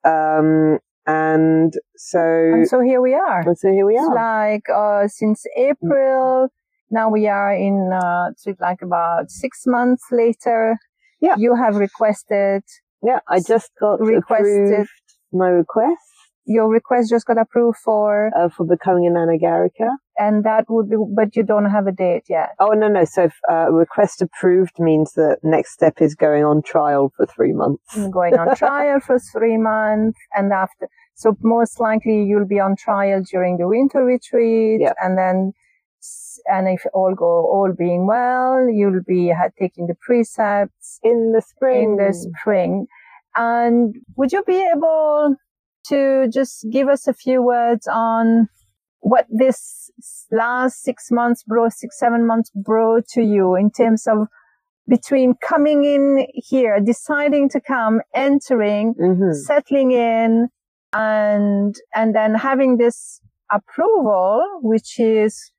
Um, 0.04 0.78
and 1.06 1.72
so, 1.96 2.20
and 2.20 2.68
so 2.68 2.80
here 2.80 3.02
we 3.02 3.14
are. 3.14 3.40
And 3.40 3.58
so 3.58 3.70
here 3.70 3.86
we 3.86 3.98
are. 3.98 4.06
It's 4.06 4.14
like, 4.14 4.74
uh, 4.74 5.08
since 5.08 5.44
April, 5.56 6.48
now 6.90 7.10
we 7.10 7.28
are 7.28 7.52
in, 7.52 7.90
uh, 7.92 8.30
like 8.60 8.80
about 8.82 9.30
six 9.30 9.64
months 9.66 10.04
later. 10.10 10.78
Yeah. 11.20 11.34
You 11.36 11.54
have 11.54 11.76
requested. 11.76 12.62
Yeah, 13.02 13.20
I 13.28 13.40
just 13.40 13.70
got 13.80 14.00
requested 14.00 14.86
my 15.32 15.48
request 15.48 16.07
your 16.48 16.68
request 16.68 17.10
just 17.10 17.26
got 17.26 17.38
approved 17.38 17.76
for 17.78 18.30
uh, 18.34 18.48
for 18.48 18.64
becoming 18.64 19.06
an 19.06 19.14
anagarika, 19.14 19.90
and 20.16 20.44
that 20.44 20.64
would 20.68 20.88
be, 20.88 20.96
but 21.14 21.36
you 21.36 21.42
don't 21.42 21.66
have 21.66 21.86
a 21.86 21.92
date 21.92 22.24
yet. 22.28 22.50
Oh 22.58 22.70
no, 22.70 22.88
no. 22.88 23.04
So 23.04 23.28
uh, 23.50 23.70
request 23.70 24.22
approved 24.22 24.78
means 24.78 25.12
that 25.12 25.38
next 25.42 25.72
step 25.72 26.00
is 26.00 26.14
going 26.14 26.44
on 26.44 26.62
trial 26.62 27.12
for 27.16 27.26
three 27.26 27.52
months. 27.52 27.84
going 28.10 28.38
on 28.38 28.56
trial 28.64 28.98
for 28.98 29.18
three 29.18 29.58
months, 29.58 30.18
and 30.34 30.50
after, 30.52 30.88
so 31.14 31.36
most 31.42 31.78
likely 31.80 32.24
you'll 32.24 32.48
be 32.48 32.58
on 32.58 32.76
trial 32.76 33.22
during 33.30 33.58
the 33.58 33.68
winter 33.68 34.02
retreat, 34.04 34.80
yep. 34.80 34.96
and 35.00 35.16
then. 35.16 35.52
And 36.46 36.68
if 36.68 36.86
all 36.94 37.12
go, 37.14 37.26
all 37.26 37.74
being 37.76 38.06
well, 38.06 38.70
you'll 38.70 39.02
be 39.06 39.34
taking 39.58 39.88
the 39.88 39.96
precepts 40.00 41.00
in 41.02 41.32
the 41.32 41.42
spring. 41.42 41.82
In 41.82 41.96
the 41.96 42.14
spring. 42.14 42.86
And 43.36 43.96
would 44.16 44.32
you 44.32 44.44
be 44.44 44.64
able 44.74 45.36
to 45.88 46.28
just 46.32 46.66
give 46.70 46.88
us 46.88 47.06
a 47.06 47.14
few 47.14 47.42
words 47.42 47.86
on 47.86 48.48
what 49.00 49.26
this 49.30 49.90
last 50.30 50.82
six 50.82 51.10
months 51.10 51.42
brought, 51.44 51.72
six, 51.72 51.98
seven 51.98 52.26
months 52.26 52.50
brought 52.54 53.06
to 53.08 53.22
you 53.22 53.54
in 53.54 53.70
terms 53.70 54.06
of 54.06 54.28
between 54.88 55.34
coming 55.42 55.84
in 55.84 56.26
here, 56.32 56.80
deciding 56.80 57.48
to 57.50 57.60
come, 57.60 58.00
entering, 58.14 58.94
mm-hmm. 58.94 59.32
settling 59.32 59.92
in, 59.92 60.48
and, 60.94 61.74
and 61.94 62.14
then 62.14 62.34
having 62.34 62.78
this 62.78 63.20
approval, 63.50 64.60
which 64.62 64.98
is 64.98 65.52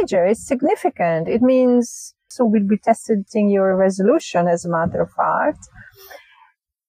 major, 0.00 0.24
it's 0.24 0.46
significant. 0.46 1.28
It 1.28 1.42
means, 1.42 2.14
so 2.28 2.44
we'll 2.44 2.66
be 2.66 2.78
testing 2.78 3.50
your 3.50 3.76
resolution 3.76 4.46
as 4.46 4.64
a 4.64 4.70
matter 4.70 5.02
of 5.02 5.10
fact. 5.12 5.68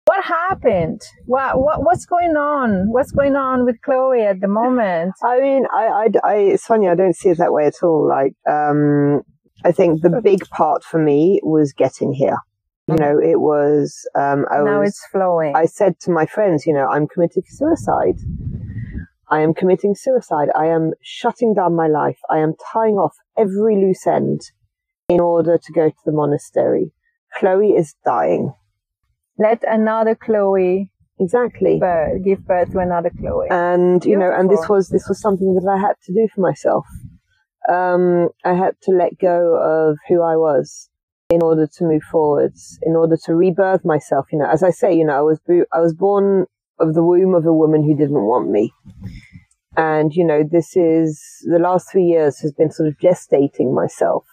What 0.09 0.25
happened? 0.25 1.03
What, 1.27 1.61
what 1.61 1.83
what's 1.83 2.07
going 2.07 2.35
on? 2.35 2.91
What's 2.91 3.11
going 3.11 3.35
on 3.35 3.63
with 3.63 3.75
Chloe 3.85 4.23
at 4.23 4.41
the 4.41 4.47
moment? 4.47 5.13
I 5.23 5.39
mean, 5.39 5.67
I, 5.71 5.85
I, 5.85 6.07
I 6.23 6.35
it's 6.53 6.65
funny. 6.65 6.87
I 6.87 6.95
don't 6.95 7.15
see 7.15 7.29
it 7.29 7.37
that 7.37 7.53
way 7.53 7.67
at 7.67 7.83
all. 7.83 8.07
Like, 8.09 8.33
um, 8.49 9.21
I 9.63 9.71
think 9.71 10.01
the 10.01 10.19
big 10.23 10.49
part 10.49 10.83
for 10.83 10.99
me 10.99 11.39
was 11.43 11.73
getting 11.73 12.11
here. 12.11 12.39
You 12.87 12.95
know, 12.95 13.19
it 13.19 13.39
was. 13.39 14.03
Um, 14.15 14.47
I 14.49 14.63
now 14.63 14.79
was, 14.79 14.89
it's 14.89 15.05
flowing. 15.11 15.55
I 15.55 15.67
said 15.67 15.99
to 15.99 16.11
my 16.11 16.25
friends, 16.25 16.65
you 16.65 16.73
know, 16.73 16.87
I'm 16.87 17.07
committing 17.07 17.43
suicide. 17.45 18.17
I 19.29 19.41
am 19.41 19.53
committing 19.53 19.93
suicide. 19.93 20.47
I 20.55 20.65
am 20.65 20.93
shutting 21.03 21.53
down 21.53 21.75
my 21.75 21.87
life. 21.87 22.17
I 22.31 22.39
am 22.39 22.53
tying 22.73 22.95
off 22.95 23.15
every 23.37 23.75
loose 23.75 24.07
end 24.07 24.41
in 25.07 25.19
order 25.19 25.59
to 25.63 25.71
go 25.71 25.89
to 25.89 26.03
the 26.03 26.13
monastery. 26.13 26.93
Chloe 27.37 27.73
is 27.73 27.93
dying. 28.03 28.55
Let 29.39 29.63
another 29.67 30.15
Chloe 30.15 30.91
exactly 31.19 31.79
birth, 31.79 32.23
give 32.23 32.45
birth 32.45 32.71
to 32.71 32.79
another 32.79 33.11
Chloe. 33.19 33.47
And 33.49 34.01
Beautiful. 34.01 34.11
you 34.11 34.17
know, 34.17 34.37
and 34.37 34.49
this 34.49 34.67
was 34.69 34.89
this 34.89 35.07
was 35.07 35.19
something 35.19 35.55
that 35.55 35.69
I 35.69 35.79
had 35.79 35.95
to 36.05 36.13
do 36.13 36.27
for 36.33 36.41
myself. 36.41 36.85
Um, 37.67 38.29
I 38.45 38.53
had 38.53 38.75
to 38.83 38.91
let 38.91 39.17
go 39.19 39.55
of 39.55 39.97
who 40.07 40.21
I 40.21 40.35
was 40.35 40.89
in 41.29 41.41
order 41.43 41.67
to 41.67 41.83
move 41.83 42.03
forwards, 42.03 42.79
in 42.81 42.95
order 42.95 43.15
to 43.25 43.35
rebirth 43.35 43.85
myself. 43.85 44.27
You 44.31 44.39
know, 44.39 44.49
as 44.49 44.63
I 44.63 44.71
say, 44.71 44.93
you 44.93 45.05
know, 45.05 45.17
I 45.17 45.21
was 45.21 45.39
I 45.73 45.79
was 45.79 45.93
born 45.93 46.45
of 46.79 46.93
the 46.93 47.03
womb 47.03 47.35
of 47.35 47.45
a 47.45 47.53
woman 47.53 47.83
who 47.83 47.95
didn't 47.95 48.25
want 48.25 48.49
me. 48.49 48.73
And, 49.77 50.13
you 50.13 50.25
know, 50.25 50.43
this 50.43 50.75
is 50.75 51.21
the 51.43 51.59
last 51.59 51.91
three 51.91 52.03
years 52.03 52.39
has 52.39 52.51
been 52.51 52.71
sort 52.71 52.89
of 52.89 52.97
gestating 52.97 53.73
myself. 53.73 54.25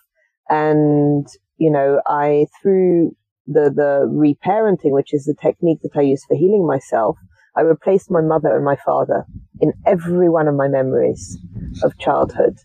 And, 0.48 1.26
you 1.58 1.70
know, 1.70 2.00
I, 2.06 2.46
through 2.60 3.14
the, 3.46 3.70
the 3.74 4.06
reparenting, 4.08 4.92
which 4.92 5.14
is 5.14 5.24
the 5.24 5.34
technique 5.34 5.80
that 5.82 5.96
I 5.96 6.02
use 6.02 6.24
for 6.24 6.36
healing 6.36 6.66
myself, 6.66 7.16
I 7.56 7.62
replaced 7.62 8.10
my 8.10 8.20
mother 8.20 8.54
and 8.54 8.64
my 8.64 8.76
father 8.76 9.24
in 9.60 9.72
every 9.86 10.28
one 10.28 10.48
of 10.48 10.54
my 10.54 10.68
memories 10.68 11.38
of 11.82 11.98
childhood 11.98 12.58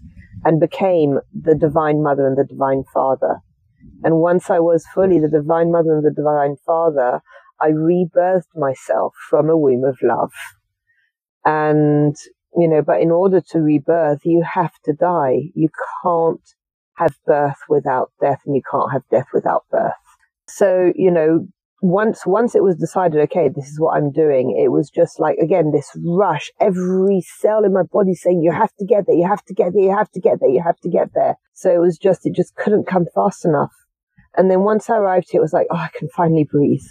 and 0.44 0.60
became 0.60 1.20
the 1.34 1.56
divine 1.56 2.04
mother 2.04 2.28
and 2.28 2.38
the 2.38 2.44
divine 2.44 2.84
father. 2.94 3.42
And 4.04 4.18
once 4.18 4.50
I 4.50 4.60
was 4.60 4.86
fully 4.94 5.20
the 5.20 5.30
divine 5.30 5.72
mother 5.72 5.96
and 5.96 6.06
the 6.06 6.12
divine 6.12 6.58
father, 6.66 7.22
I 7.62 7.70
rebirthed 7.70 8.56
myself 8.56 9.14
from 9.30 9.50
a 9.50 9.58
womb 9.58 9.84
of 9.84 10.00
love. 10.02 10.32
And, 11.46 12.16
you 12.58 12.68
know, 12.68 12.82
but 12.82 13.02
in 13.02 13.12
order 13.12 13.42
to 13.52 13.60
rebirth, 13.60 14.22
you 14.26 14.44
have 14.44 14.74
to 14.86 14.94
die. 14.94 15.52
You 15.54 15.70
can't 16.04 16.42
have 16.98 17.16
birth 17.26 17.58
without 17.70 18.12
death 18.20 18.42
and 18.46 18.56
you 18.56 18.62
can't 18.70 18.92
have 18.92 19.04
death 19.10 19.28
without 19.34 19.66
birth. 19.72 19.94
So, 20.56 20.92
you 20.96 21.12
know, 21.12 21.48
once, 21.82 22.26
once 22.26 22.54
it 22.54 22.64
was 22.64 22.76
decided, 22.76 23.20
okay, 23.22 23.50
this 23.50 23.68
is 23.68 23.80
what 23.80 23.98
I'm 23.98 24.12
doing, 24.12 24.56
it 24.64 24.70
was 24.70 24.90
just 24.90 25.20
like, 25.20 25.38
again, 25.38 25.72
this 25.72 25.90
rush, 26.06 26.52
every 26.60 27.22
cell 27.22 27.64
in 27.64 27.74
my 27.74 27.84
body 27.92 28.14
saying, 28.14 28.42
you 28.44 28.52
have 28.52 28.74
to 28.76 28.86
get 28.86 29.06
there, 29.08 29.16
you 29.16 29.28
have 29.28 29.44
to 29.46 29.54
get 29.54 29.74
there, 29.74 29.84
you 29.84 29.96
have 29.96 30.12
to 30.12 30.20
get 30.20 30.40
there, 30.40 30.50
you 30.50 30.62
have 30.64 30.80
to 30.82 30.90
get 30.90 31.14
there. 31.16 31.36
So 31.54 31.74
it 31.74 31.80
was 31.80 31.98
just, 31.98 32.26
it 32.26 32.36
just 32.36 32.56
couldn't 32.56 32.86
come 32.86 33.06
fast 33.16 33.46
enough. 33.46 33.72
And 34.38 34.50
then 34.52 34.62
once 34.62 34.90
I 34.90 34.98
arrived 34.98 35.28
here, 35.32 35.40
it 35.40 35.44
was 35.44 35.54
like, 35.54 35.68
oh, 35.72 35.78
I 35.78 35.90
can 35.98 36.08
finally 36.10 36.48
breathe. 36.50 36.86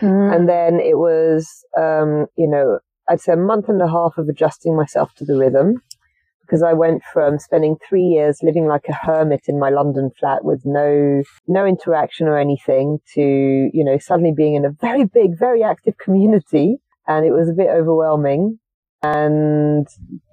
Mm. 0.00 0.34
And 0.34 0.48
then 0.48 0.80
it 0.80 0.98
was, 0.98 1.64
um, 1.78 2.26
you 2.36 2.48
know, 2.48 2.78
I'd 3.08 3.20
say 3.20 3.34
a 3.34 3.36
month 3.36 3.68
and 3.68 3.80
a 3.80 3.88
half 3.88 4.18
of 4.18 4.28
adjusting 4.28 4.76
myself 4.76 5.14
to 5.16 5.24
the 5.24 5.36
rhythm 5.36 5.82
because 6.46 6.62
I 6.62 6.72
went 6.72 7.02
from 7.12 7.38
spending 7.38 7.76
three 7.88 8.02
years 8.02 8.40
living 8.42 8.66
like 8.66 8.86
a 8.88 8.92
hermit 8.92 9.42
in 9.48 9.58
my 9.58 9.70
London 9.70 10.10
flat 10.18 10.44
with 10.44 10.62
no, 10.64 11.22
no 11.48 11.66
interaction 11.66 12.28
or 12.28 12.38
anything 12.38 12.98
to, 13.14 13.20
you 13.20 13.84
know, 13.84 13.98
suddenly 13.98 14.32
being 14.32 14.54
in 14.54 14.64
a 14.64 14.70
very 14.70 15.04
big, 15.04 15.38
very 15.38 15.62
active 15.62 15.98
community. 15.98 16.76
And 17.08 17.26
it 17.26 17.32
was 17.32 17.48
a 17.48 17.52
bit 17.52 17.68
overwhelming 17.68 18.58
and 19.02 19.86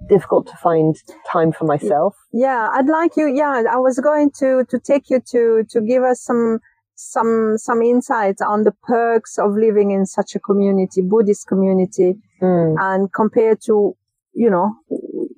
difficult 0.08 0.48
to 0.48 0.58
find 0.58 0.96
time 1.32 1.52
for 1.52 1.66
myself. 1.66 2.16
Yeah. 2.32 2.70
I'd 2.72 2.88
like 2.88 3.18
you. 3.18 3.28
Yeah. 3.28 3.64
I 3.70 3.78
was 3.78 4.00
going 4.00 4.32
to, 4.40 4.64
to 4.70 4.80
take 4.80 5.10
you 5.10 5.20
to, 5.32 5.64
to 5.70 5.82
give 5.82 6.04
us 6.04 6.22
some, 6.22 6.60
some 6.96 7.56
some 7.58 7.82
insights 7.82 8.42
on 8.42 8.64
the 8.64 8.72
perks 8.72 9.38
of 9.38 9.52
living 9.56 9.92
in 9.92 10.06
such 10.06 10.36
a 10.36 10.40
community, 10.40 11.02
Buddhist 11.02 11.48
community, 11.48 12.16
mm. 12.42 12.76
and 12.80 13.12
compared 13.12 13.62
to 13.66 13.96
you 14.34 14.50
know 14.50 14.76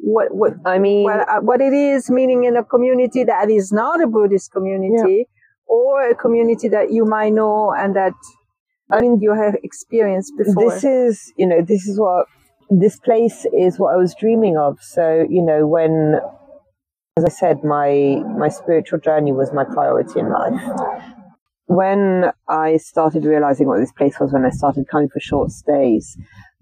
what 0.05 0.33
what 0.35 0.53
I 0.65 0.77
mean, 0.77 1.03
what, 1.03 1.27
uh, 1.27 1.41
what 1.41 1.61
it 1.61 1.73
is 1.73 2.09
meaning 2.09 2.43
in 2.43 2.55
a 2.55 2.63
community 2.63 3.23
that 3.23 3.49
is 3.49 3.71
not 3.71 4.01
a 4.01 4.07
Buddhist 4.07 4.51
community, 4.51 5.17
yeah. 5.17 5.65
or 5.65 6.09
a 6.09 6.15
community 6.15 6.69
that 6.69 6.91
you 6.91 7.05
might 7.05 7.33
know 7.33 7.73
and 7.75 7.95
that 7.95 8.13
I 8.91 9.01
mean 9.01 9.19
you 9.19 9.33
have 9.33 9.55
experienced 9.63 10.33
before. 10.37 10.69
This 10.69 10.83
is 10.83 11.33
you 11.37 11.47
know 11.47 11.61
this 11.61 11.87
is 11.87 11.99
what 11.99 12.27
this 12.69 12.99
place 12.99 13.45
is 13.57 13.79
what 13.79 13.93
I 13.95 13.97
was 13.97 14.13
dreaming 14.13 14.57
of. 14.57 14.77
So 14.81 15.25
you 15.27 15.43
know 15.43 15.65
when 15.65 16.19
as 17.17 17.25
I 17.25 17.29
said, 17.29 17.63
my 17.63 18.21
my 18.37 18.49
spiritual 18.49 18.99
journey 18.99 19.31
was 19.31 19.51
my 19.53 19.63
priority 19.63 20.19
in 20.19 20.29
life 20.29 21.01
when 21.67 22.25
I 22.47 22.77
started 22.77 23.25
realizing 23.25 23.67
what 23.67 23.79
this 23.79 23.91
place 23.91 24.19
was, 24.19 24.31
when 24.31 24.45
I 24.45 24.49
started 24.49 24.87
coming 24.87 25.09
for 25.09 25.19
short 25.19 25.51
stays, 25.51 26.17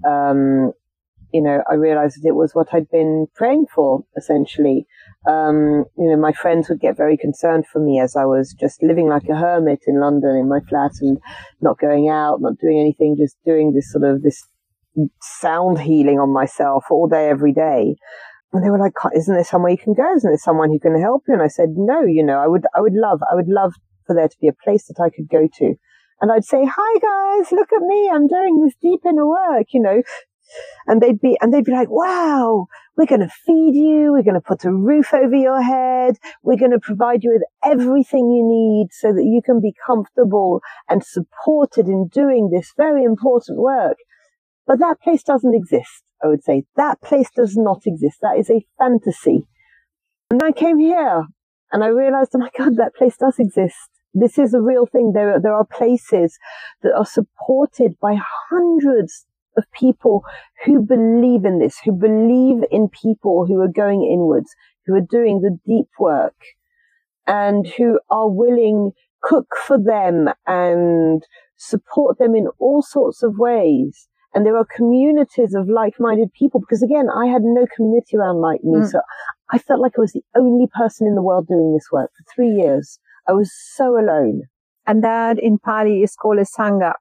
um, 0.07 0.71
you 1.33 1.41
know, 1.41 1.63
I 1.69 1.73
realized 1.73 2.21
that 2.21 2.27
it 2.27 2.35
was 2.35 2.53
what 2.53 2.73
I'd 2.73 2.89
been 2.89 3.25
praying 3.35 3.65
for, 3.73 4.03
essentially. 4.15 4.85
Um, 5.27 5.85
you 5.97 6.09
know, 6.09 6.15
my 6.15 6.31
friends 6.31 6.69
would 6.69 6.79
get 6.79 6.95
very 6.95 7.17
concerned 7.17 7.65
for 7.65 7.79
me 7.79 7.99
as 7.99 8.15
I 8.15 8.25
was 8.25 8.55
just 8.57 8.83
living 8.83 9.09
like 9.09 9.27
a 9.29 9.35
hermit 9.35 9.79
in 9.87 9.99
London 9.99 10.35
in 10.35 10.47
my 10.47 10.59
flat 10.69 10.91
and 11.01 11.17
not 11.59 11.79
going 11.79 12.07
out, 12.07 12.39
not 12.39 12.59
doing 12.59 12.79
anything, 12.79 13.17
just 13.17 13.35
doing 13.45 13.73
this 13.73 13.91
sort 13.91 14.03
of 14.03 14.21
this 14.21 14.45
sound 15.21 15.81
healing 15.81 16.19
on 16.19 16.31
myself 16.31 16.85
all 16.91 17.07
day, 17.07 17.29
every 17.29 17.51
day. 17.51 17.95
And 18.51 18.63
they 18.63 18.69
were 18.69 18.77
like, 18.77 18.93
isn't 19.15 19.33
there 19.33 19.43
somewhere 19.43 19.71
you 19.71 19.77
can 19.77 19.95
go? 19.95 20.15
Isn't 20.15 20.29
there 20.29 20.37
someone 20.37 20.69
who 20.69 20.79
can 20.79 21.01
help 21.01 21.23
you? 21.27 21.33
And 21.33 21.41
I 21.41 21.47
said, 21.47 21.69
no, 21.75 22.03
you 22.05 22.23
know, 22.23 22.37
I 22.37 22.45
would, 22.45 22.65
I 22.75 22.81
would 22.81 22.93
love, 22.93 23.21
I 23.31 23.33
would 23.33 23.47
love 23.47 23.73
for 24.05 24.15
there 24.15 24.27
to 24.27 24.37
be 24.39 24.47
a 24.47 24.63
place 24.63 24.85
that 24.85 25.01
I 25.01 25.09
could 25.09 25.29
go 25.29 25.47
to. 25.57 25.73
And 26.21 26.31
I'd 26.31 26.45
say, 26.45 26.63
hi 26.63 26.99
guys, 26.99 27.51
look 27.51 27.73
at 27.73 27.81
me. 27.81 28.09
I'm 28.13 28.27
doing 28.27 28.63
this 28.63 28.75
deep 28.79 29.01
inner 29.05 29.25
work, 29.25 29.67
you 29.73 29.81
know, 29.81 30.03
and 30.87 31.01
they'd 31.01 31.19
be, 31.19 31.37
and 31.41 31.53
they'd 31.53 31.65
be 31.65 31.71
like, 31.71 31.89
wow, 31.89 32.67
we're 32.95 33.05
going 33.05 33.21
to 33.21 33.29
feed 33.45 33.75
you. 33.75 34.11
We're 34.11 34.23
going 34.23 34.33
to 34.35 34.41
put 34.41 34.65
a 34.65 34.71
roof 34.71 35.13
over 35.13 35.35
your 35.35 35.61
head. 35.61 36.17
We're 36.43 36.57
going 36.57 36.71
to 36.71 36.79
provide 36.79 37.23
you 37.23 37.31
with 37.31 37.43
everything 37.63 38.31
you 38.31 38.43
need 38.45 38.87
so 38.91 39.13
that 39.13 39.23
you 39.23 39.41
can 39.43 39.59
be 39.59 39.73
comfortable 39.85 40.61
and 40.89 41.03
supported 41.03 41.87
in 41.87 42.07
doing 42.07 42.49
this 42.51 42.73
very 42.77 43.03
important 43.03 43.59
work. 43.59 43.97
But 44.67 44.79
that 44.79 45.01
place 45.01 45.23
doesn't 45.23 45.55
exist. 45.55 46.03
I 46.23 46.27
would 46.27 46.43
say 46.43 46.63
that 46.77 47.01
place 47.01 47.29
does 47.35 47.55
not 47.57 47.81
exist. 47.85 48.19
That 48.21 48.37
is 48.37 48.49
a 48.49 48.65
fantasy. 48.79 49.45
And 50.29 50.41
I 50.41 50.51
came 50.51 50.79
here 50.79 51.25
and 51.71 51.83
I 51.83 51.87
realized, 51.87 52.31
oh 52.35 52.39
my 52.39 52.49
God, 52.57 52.77
that 52.77 52.95
place 52.95 53.17
does 53.17 53.35
exist. 53.39 53.89
This 54.13 54.37
is 54.37 54.53
a 54.53 54.61
real 54.61 54.85
thing. 54.85 55.11
There, 55.13 55.39
there 55.41 55.55
are 55.55 55.65
places 55.65 56.37
that 56.81 56.93
are 56.93 57.05
supported 57.05 57.97
by 57.99 58.15
hundreds 58.49 59.25
of 59.57 59.65
people 59.71 60.23
who 60.65 60.81
believe 60.81 61.45
in 61.45 61.59
this, 61.59 61.77
who 61.83 61.91
believe 61.91 62.63
in 62.71 62.89
people 62.89 63.45
who 63.47 63.59
are 63.61 63.67
going 63.67 64.03
inwards, 64.03 64.53
who 64.85 64.95
are 64.95 65.01
doing 65.01 65.41
the 65.41 65.57
deep 65.65 65.87
work 65.99 66.35
and 67.27 67.67
who 67.77 67.99
are 68.09 68.29
willing 68.29 68.91
cook 69.21 69.47
for 69.65 69.79
them 69.79 70.29
and 70.45 71.23
support 71.57 72.17
them 72.19 72.35
in 72.35 72.47
all 72.59 72.81
sorts 72.81 73.23
of 73.23 73.37
ways. 73.37 74.07
And 74.33 74.45
there 74.45 74.57
are 74.57 74.65
communities 74.75 75.53
of 75.53 75.69
like-minded 75.69 76.33
people 76.33 76.59
because 76.59 76.81
again, 76.81 77.07
I 77.15 77.27
had 77.27 77.43
no 77.43 77.65
community 77.75 78.17
around 78.17 78.41
like 78.41 78.63
me. 78.63 78.79
Mm. 78.79 78.89
So 78.89 78.99
I 79.51 79.59
felt 79.59 79.79
like 79.79 79.93
I 79.97 80.01
was 80.01 80.11
the 80.11 80.23
only 80.35 80.67
person 80.75 81.07
in 81.07 81.15
the 81.15 81.21
world 81.21 81.47
doing 81.47 81.73
this 81.73 81.89
work 81.91 82.09
for 82.17 82.33
three 82.33 82.49
years. 82.49 82.99
I 83.27 83.33
was 83.33 83.53
so 83.75 83.97
alone. 83.97 84.43
And 84.85 85.03
that 85.03 85.39
in 85.39 85.59
Pali 85.59 86.01
is 86.01 86.15
called 86.15 86.39
a 86.39 86.45
Sangha. 86.45 86.93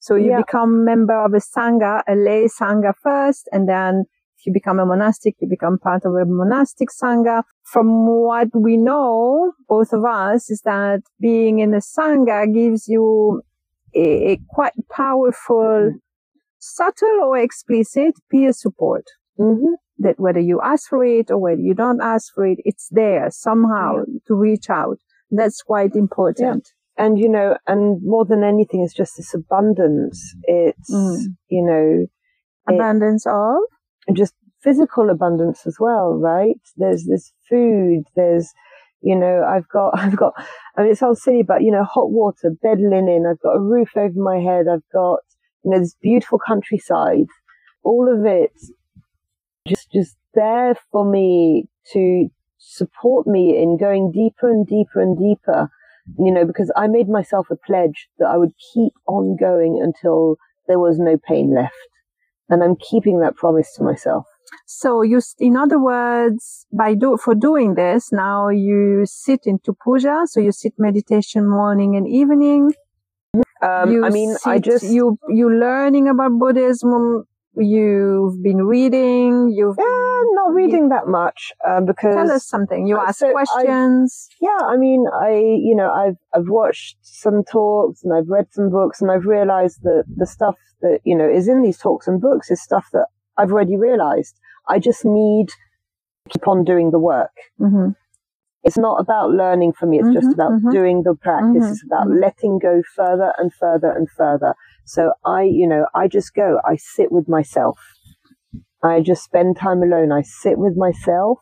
So 0.00 0.14
you 0.14 0.30
yeah. 0.30 0.38
become 0.38 0.84
member 0.84 1.18
of 1.24 1.32
a 1.34 1.40
Sangha, 1.40 2.02
a 2.06 2.14
lay 2.14 2.44
Sangha 2.44 2.92
first, 3.02 3.48
and 3.52 3.68
then 3.68 4.04
if 4.38 4.46
you 4.46 4.52
become 4.52 4.78
a 4.78 4.86
monastic, 4.86 5.34
you 5.40 5.48
become 5.48 5.78
part 5.78 6.04
of 6.04 6.14
a 6.14 6.24
monastic 6.24 6.88
Sangha. 6.90 7.42
From 7.64 8.06
what 8.06 8.48
we 8.54 8.76
know, 8.76 9.52
both 9.68 9.92
of 9.92 10.04
us, 10.04 10.50
is 10.50 10.60
that 10.64 11.00
being 11.20 11.58
in 11.58 11.74
a 11.74 11.78
Sangha 11.78 12.52
gives 12.52 12.86
you 12.86 13.42
a, 13.94 14.32
a 14.32 14.40
quite 14.50 14.74
powerful, 14.90 15.90
mm-hmm. 15.90 15.96
subtle 16.58 17.20
or 17.24 17.38
explicit 17.38 18.14
peer 18.30 18.52
support. 18.52 19.04
Mm-hmm 19.38 19.74
that 19.98 20.18
whether 20.18 20.40
you 20.40 20.60
ask 20.62 20.88
for 20.88 21.04
it 21.04 21.30
or 21.30 21.38
whether 21.38 21.60
you 21.60 21.74
don't 21.74 22.00
ask 22.02 22.32
for 22.34 22.46
it, 22.46 22.58
it's 22.64 22.88
there 22.90 23.28
somehow 23.30 23.96
yeah. 23.96 24.18
to 24.26 24.34
reach 24.34 24.68
out. 24.68 24.98
That's 25.30 25.62
quite 25.62 25.94
important. 25.94 26.68
Yeah. 26.68 26.75
And, 26.98 27.18
you 27.18 27.28
know, 27.28 27.58
and 27.66 28.00
more 28.02 28.24
than 28.24 28.42
anything, 28.42 28.82
it's 28.82 28.94
just 28.94 29.16
this 29.16 29.34
abundance. 29.34 30.34
It's, 30.44 30.92
mm. 30.92 31.18
you 31.48 31.62
know, 31.62 32.06
abundance 32.74 33.26
it, 33.26 33.32
of? 33.32 33.58
Just 34.14 34.34
physical 34.62 35.10
abundance 35.10 35.66
as 35.66 35.76
well, 35.78 36.14
right? 36.14 36.56
There's 36.76 37.04
this 37.04 37.32
food, 37.48 38.04
there's, 38.16 38.52
you 39.00 39.14
know, 39.14 39.44
I've 39.48 39.68
got, 39.68 39.90
I've 39.98 40.16
got, 40.16 40.32
I 40.76 40.82
mean, 40.82 40.92
it 40.92 40.98
sounds 40.98 41.22
silly, 41.22 41.42
but, 41.42 41.62
you 41.62 41.70
know, 41.70 41.84
hot 41.84 42.10
water, 42.10 42.50
bed 42.62 42.78
linen, 42.80 43.26
I've 43.30 43.40
got 43.40 43.56
a 43.56 43.60
roof 43.60 43.90
over 43.96 44.18
my 44.18 44.38
head, 44.38 44.66
I've 44.70 44.88
got, 44.92 45.20
you 45.64 45.70
know, 45.70 45.78
this 45.78 45.96
beautiful 46.00 46.40
countryside, 46.44 47.26
all 47.82 48.12
of 48.12 48.24
it 48.24 48.52
just, 49.68 49.90
just 49.92 50.16
there 50.34 50.74
for 50.90 51.08
me 51.08 51.68
to 51.92 52.28
support 52.58 53.26
me 53.26 53.56
in 53.56 53.76
going 53.76 54.10
deeper 54.12 54.48
and 54.48 54.66
deeper 54.66 55.00
and 55.00 55.16
deeper, 55.16 55.70
you 56.18 56.32
know, 56.32 56.44
because 56.44 56.72
I 56.76 56.86
made 56.86 57.08
myself 57.08 57.48
a 57.50 57.56
pledge 57.56 58.08
that 58.18 58.26
I 58.26 58.36
would 58.36 58.52
keep 58.72 58.92
on 59.06 59.36
going 59.36 59.80
until 59.82 60.36
there 60.68 60.78
was 60.78 60.98
no 60.98 61.16
pain 61.16 61.54
left. 61.54 61.74
And 62.48 62.62
I'm 62.62 62.76
keeping 62.76 63.20
that 63.20 63.34
promise 63.34 63.74
to 63.74 63.82
myself. 63.82 64.26
So 64.66 65.02
you, 65.02 65.20
in 65.38 65.56
other 65.56 65.80
words, 65.80 66.66
by 66.72 66.94
do, 66.94 67.16
for 67.16 67.34
doing 67.34 67.74
this, 67.74 68.12
now 68.12 68.48
you 68.48 69.04
sit 69.04 69.40
into 69.46 69.74
puja. 69.82 70.22
So 70.26 70.40
you 70.40 70.52
sit 70.52 70.74
meditation 70.78 71.48
morning 71.48 71.96
and 71.96 72.06
evening. 72.08 72.72
Um, 73.62 74.04
I 74.04 74.10
mean, 74.10 74.36
sit, 74.36 74.48
I 74.48 74.58
just, 74.58 74.84
you, 74.84 75.18
you 75.28 75.50
learning 75.52 76.08
about 76.08 76.38
Buddhism. 76.38 77.24
You've 77.58 78.42
been 78.42 78.62
reading. 78.66 79.50
You've 79.54 79.76
yeah, 79.78 80.22
not 80.32 80.52
reading 80.52 80.90
that 80.90 81.06
much 81.06 81.52
um, 81.66 81.86
because 81.86 82.14
tell 82.14 82.30
us 82.30 82.46
something. 82.46 82.86
You 82.86 82.98
ask 82.98 83.18
so 83.18 83.32
questions. 83.32 84.28
I, 84.32 84.36
yeah, 84.42 84.66
I 84.66 84.76
mean, 84.76 85.06
I 85.12 85.30
you 85.32 85.74
know 85.74 85.90
I've 85.90 86.16
I've 86.34 86.48
watched 86.48 86.98
some 87.00 87.42
talks 87.44 88.04
and 88.04 88.12
I've 88.12 88.28
read 88.28 88.46
some 88.50 88.68
books 88.68 89.00
and 89.00 89.10
I've 89.10 89.24
realized 89.24 89.82
that 89.84 90.04
the 90.14 90.26
stuff 90.26 90.56
that 90.82 91.00
you 91.04 91.16
know 91.16 91.28
is 91.28 91.48
in 91.48 91.62
these 91.62 91.78
talks 91.78 92.06
and 92.06 92.20
books 92.20 92.50
is 92.50 92.62
stuff 92.62 92.88
that 92.92 93.06
I've 93.38 93.52
already 93.52 93.76
realized. 93.76 94.38
I 94.68 94.78
just 94.78 95.04
need 95.04 95.48
to 95.48 95.54
keep 96.28 96.46
on 96.48 96.64
doing 96.64 96.90
the 96.90 96.98
work. 96.98 97.32
Mm-hmm. 97.60 97.90
It's 98.64 98.76
not 98.76 99.00
about 99.00 99.30
learning 99.30 99.74
for 99.78 99.86
me. 99.86 99.98
It's 99.98 100.08
mm-hmm, 100.08 100.14
just 100.14 100.34
about 100.34 100.50
mm-hmm. 100.50 100.72
doing 100.72 101.02
the 101.04 101.14
practice. 101.14 101.62
Mm-hmm, 101.62 101.72
it's 101.72 101.84
about 101.84 102.08
mm-hmm. 102.08 102.20
letting 102.20 102.58
go 102.58 102.82
further 102.96 103.32
and 103.38 103.52
further 103.54 103.92
and 103.92 104.10
further. 104.10 104.54
So 104.86 105.12
I, 105.24 105.42
you 105.42 105.66
know, 105.66 105.86
I 105.94 106.06
just 106.06 106.32
go, 106.32 106.60
I 106.64 106.76
sit 106.76 107.10
with 107.10 107.28
myself. 107.28 107.78
I 108.82 109.00
just 109.00 109.24
spend 109.24 109.56
time 109.56 109.82
alone. 109.82 110.12
I 110.12 110.22
sit 110.22 110.58
with 110.58 110.76
myself 110.76 111.40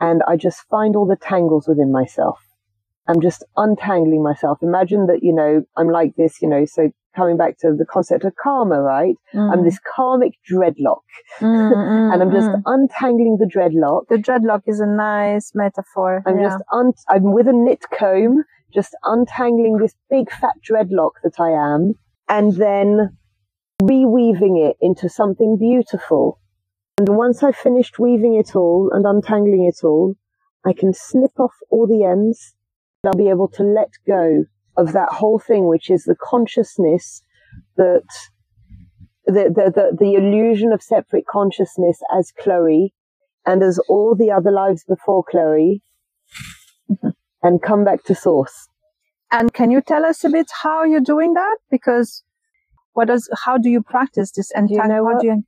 and 0.00 0.22
I 0.26 0.36
just 0.36 0.62
find 0.70 0.96
all 0.96 1.06
the 1.06 1.16
tangles 1.16 1.68
within 1.68 1.92
myself. 1.92 2.38
I'm 3.06 3.20
just 3.20 3.44
untangling 3.56 4.22
myself. 4.22 4.58
Imagine 4.62 5.06
that, 5.06 5.22
you 5.22 5.34
know, 5.34 5.62
I'm 5.76 5.90
like 5.90 6.16
this, 6.16 6.40
you 6.40 6.48
know, 6.48 6.64
so 6.64 6.90
coming 7.14 7.36
back 7.36 7.58
to 7.58 7.74
the 7.76 7.84
concept 7.84 8.24
of 8.24 8.32
karma, 8.42 8.80
right? 8.80 9.14
Mm. 9.34 9.52
I'm 9.52 9.64
this 9.64 9.78
karmic 9.94 10.32
dreadlock 10.50 11.04
mm, 11.40 11.72
mm, 11.72 12.12
and 12.12 12.22
I'm 12.22 12.32
just 12.32 12.48
mm. 12.48 12.62
untangling 12.64 13.36
the 13.38 13.46
dreadlock. 13.46 14.08
The 14.08 14.16
dreadlock 14.16 14.62
is 14.66 14.80
a 14.80 14.86
nice 14.86 15.52
metaphor. 15.54 16.22
I'm 16.26 16.38
yeah. 16.38 16.48
just, 16.48 16.64
un- 16.72 16.92
I'm 17.10 17.34
with 17.34 17.46
a 17.46 17.52
knit 17.52 17.84
comb, 17.96 18.44
just 18.72 18.96
untangling 19.04 19.76
this 19.76 19.94
big 20.10 20.30
fat 20.30 20.54
dreadlock 20.66 21.12
that 21.22 21.38
I 21.38 21.50
am 21.50 21.94
and 22.28 22.54
then 22.56 23.16
reweaving 23.82 24.68
it 24.68 24.76
into 24.80 25.08
something 25.08 25.56
beautiful. 25.58 26.40
And 26.98 27.10
once 27.10 27.42
I've 27.42 27.56
finished 27.56 27.98
weaving 27.98 28.34
it 28.34 28.56
all 28.56 28.90
and 28.92 29.04
untangling 29.04 29.64
it 29.64 29.84
all, 29.84 30.16
I 30.64 30.72
can 30.72 30.92
snip 30.92 31.38
off 31.38 31.54
all 31.70 31.86
the 31.86 32.04
ends 32.04 32.54
And 33.02 33.12
I'll 33.12 33.24
be 33.24 33.30
able 33.30 33.48
to 33.48 33.62
let 33.62 33.90
go 34.06 34.44
of 34.76 34.92
that 34.92 35.10
whole 35.10 35.38
thing, 35.38 35.68
which 35.68 35.90
is 35.90 36.04
the 36.04 36.16
consciousness 36.20 37.22
that 37.76 38.02
the, 39.26 39.50
the, 39.54 39.72
the, 39.74 39.96
the 39.98 40.14
illusion 40.14 40.72
of 40.72 40.82
separate 40.82 41.26
consciousness 41.26 41.98
as 42.16 42.32
Chloe 42.32 42.94
and 43.44 43.62
as 43.62 43.78
all 43.88 44.14
the 44.16 44.30
other 44.30 44.50
lives 44.50 44.84
before 44.84 45.24
Chloe 45.28 45.82
and 47.42 47.62
come 47.62 47.84
back 47.84 48.04
to 48.04 48.14
source. 48.14 48.65
And 49.30 49.52
can 49.52 49.70
you 49.70 49.80
tell 49.80 50.04
us 50.04 50.24
a 50.24 50.30
bit 50.30 50.50
how 50.62 50.84
you're 50.84 51.00
doing 51.00 51.34
that? 51.34 51.56
Because 51.70 52.22
what 52.92 53.08
does, 53.08 53.28
how 53.44 53.58
do 53.58 53.68
you 53.68 53.82
practice 53.82 54.30
this? 54.32 54.50
And 54.52 54.70
you 54.70 54.76
know 54.76 55.06
how 55.06 55.18
do 55.18 55.26
you, 55.26 55.44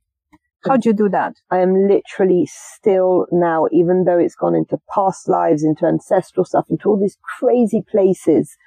how 0.65 0.77
do 0.77 0.89
you 0.89 0.93
do 0.93 1.09
that? 1.09 1.35
I 1.49 1.59
am 1.59 1.87
literally 1.87 2.47
still 2.51 3.25
now, 3.31 3.67
even 3.71 4.03
though 4.03 4.19
it's 4.19 4.35
gone 4.35 4.55
into 4.55 4.77
past 4.93 5.29
lives, 5.29 5.63
into 5.63 5.85
ancestral 5.85 6.45
stuff, 6.45 6.65
into 6.69 6.89
all 6.89 6.99
these 6.99 7.17
crazy 7.39 7.81
places, 7.89 8.57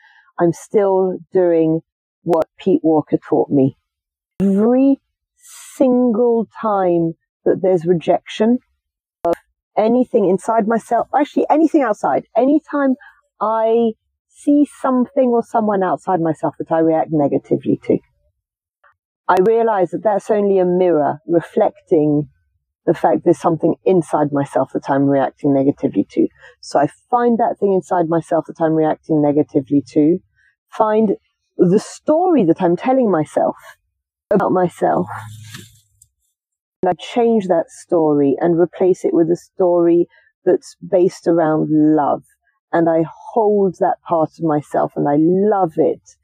I'm 0.40 0.52
still 0.52 1.18
doing 1.32 1.80
what 2.22 2.48
Pete 2.58 2.80
Walker 2.82 3.18
taught 3.18 3.50
me. 3.50 3.76
Every 4.40 5.00
single 5.36 6.48
time 6.60 7.14
that 7.44 7.60
there's 7.62 7.84
rejection 7.84 8.58
of 9.24 9.34
anything 9.76 10.28
inside 10.28 10.66
myself, 10.66 11.08
actually 11.18 11.46
anything 11.50 11.82
outside, 11.82 12.26
anytime 12.36 12.94
I 13.40 13.92
see 14.32 14.66
something 14.80 15.30
or 15.30 15.42
someone 15.42 15.82
outside 15.82 16.20
myself 16.20 16.54
that 16.58 16.72
I 16.72 16.78
react 16.78 17.10
negatively 17.10 17.78
to, 17.84 17.98
I 19.28 19.36
realize 19.46 19.90
that 19.90 20.02
that's 20.02 20.30
only 20.30 20.58
a 20.58 20.64
mirror 20.64 21.20
reflecting 21.26 22.28
the 22.84 22.94
fact 22.94 23.20
there's 23.24 23.38
something 23.38 23.76
inside 23.84 24.32
myself 24.32 24.70
that 24.74 24.90
I'm 24.90 25.06
reacting 25.06 25.54
negatively 25.54 26.04
to. 26.10 26.26
So 26.60 26.80
I 26.80 26.88
find 27.10 27.38
that 27.38 27.56
thing 27.60 27.72
inside 27.72 28.08
myself 28.08 28.46
that 28.48 28.60
I'm 28.60 28.72
reacting 28.72 29.22
negatively 29.22 29.82
to, 29.92 30.18
find 30.76 31.16
the 31.56 31.78
story 31.78 32.44
that 32.44 32.60
I'm 32.60 32.76
telling 32.76 33.10
myself 33.10 33.56
about 34.30 34.52
myself. 34.52 35.06
And 36.82 36.90
I 36.90 36.94
change 36.94 37.46
that 37.46 37.70
story 37.70 38.34
and 38.40 38.58
replace 38.58 39.04
it 39.04 39.14
with 39.14 39.28
a 39.28 39.36
story 39.36 40.08
that's 40.44 40.76
based 40.86 41.28
around 41.28 41.68
love. 41.70 42.24
And 42.72 42.88
I 42.90 43.04
hold 43.32 43.76
that 43.80 43.96
part 44.06 44.30
of 44.38 44.44
myself 44.44 44.92
and 44.96 45.08
I 45.08 45.16
love 45.18 45.72
it. 45.76 46.16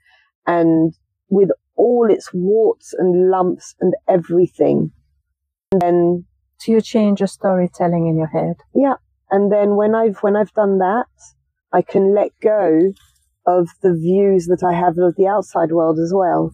And 0.47 0.95
with 1.29 1.51
all 1.77 2.09
its 2.11 2.31
warts 2.33 2.93
and 2.93 3.31
lumps 3.31 3.75
and 3.81 3.95
everything. 4.09 4.91
And 5.73 5.81
then 5.81 6.25
so 6.59 6.73
you 6.73 6.81
change 6.81 7.21
your 7.21 7.29
storytelling 7.29 8.09
in 8.09 8.17
your 8.17 8.27
head. 8.27 8.57
Yeah. 8.75 8.95
And 9.31 9.53
then 9.53 9.77
when 9.77 9.95
I've 9.95 10.19
when 10.19 10.37
I've 10.37 10.53
done 10.53 10.79
that, 10.79 11.07
I 11.73 11.83
can 11.83 12.15
let 12.15 12.33
go 12.43 12.93
of 13.47 13.69
the 13.83 13.95
views 13.95 14.47
that 14.47 14.63
I 14.63 14.75
have 14.75 14.99
of 14.99 15.17
the 15.17 15.27
outside 15.27 15.73
world 15.73 15.99
as 15.99 16.13
well. 16.15 16.53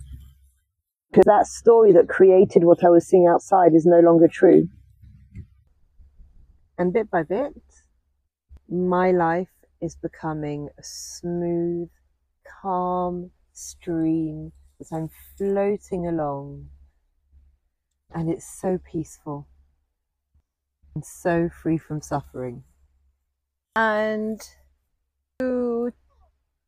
Because 1.11 1.25
that 1.27 1.47
story 1.47 1.93
that 1.93 2.09
created 2.09 2.65
what 2.65 2.85
I 2.85 2.91
was 2.91 3.07
seeing 3.07 3.27
outside 3.27 3.75
is 3.75 3.87
no 3.87 4.01
longer 4.01 4.29
true. 4.29 4.69
And 6.77 6.93
bit 6.93 7.11
by 7.11 7.23
bit, 7.23 7.55
my 8.69 9.13
life 9.13 9.49
is 9.85 9.95
becoming 9.95 10.71
a 10.79 10.83
smooth, 10.83 11.91
calm 12.63 13.31
stream 13.53 14.53
as 14.81 14.91
I'm 14.91 15.11
floating 15.37 16.07
along. 16.07 16.71
And 18.13 18.31
it's 18.31 18.61
so 18.61 18.79
peaceful 18.91 19.47
and 20.95 21.05
so 21.05 21.49
free 21.49 21.79
from 21.79 22.01
suffering. 22.01 22.65
And 23.77 24.41
to, 25.39 25.93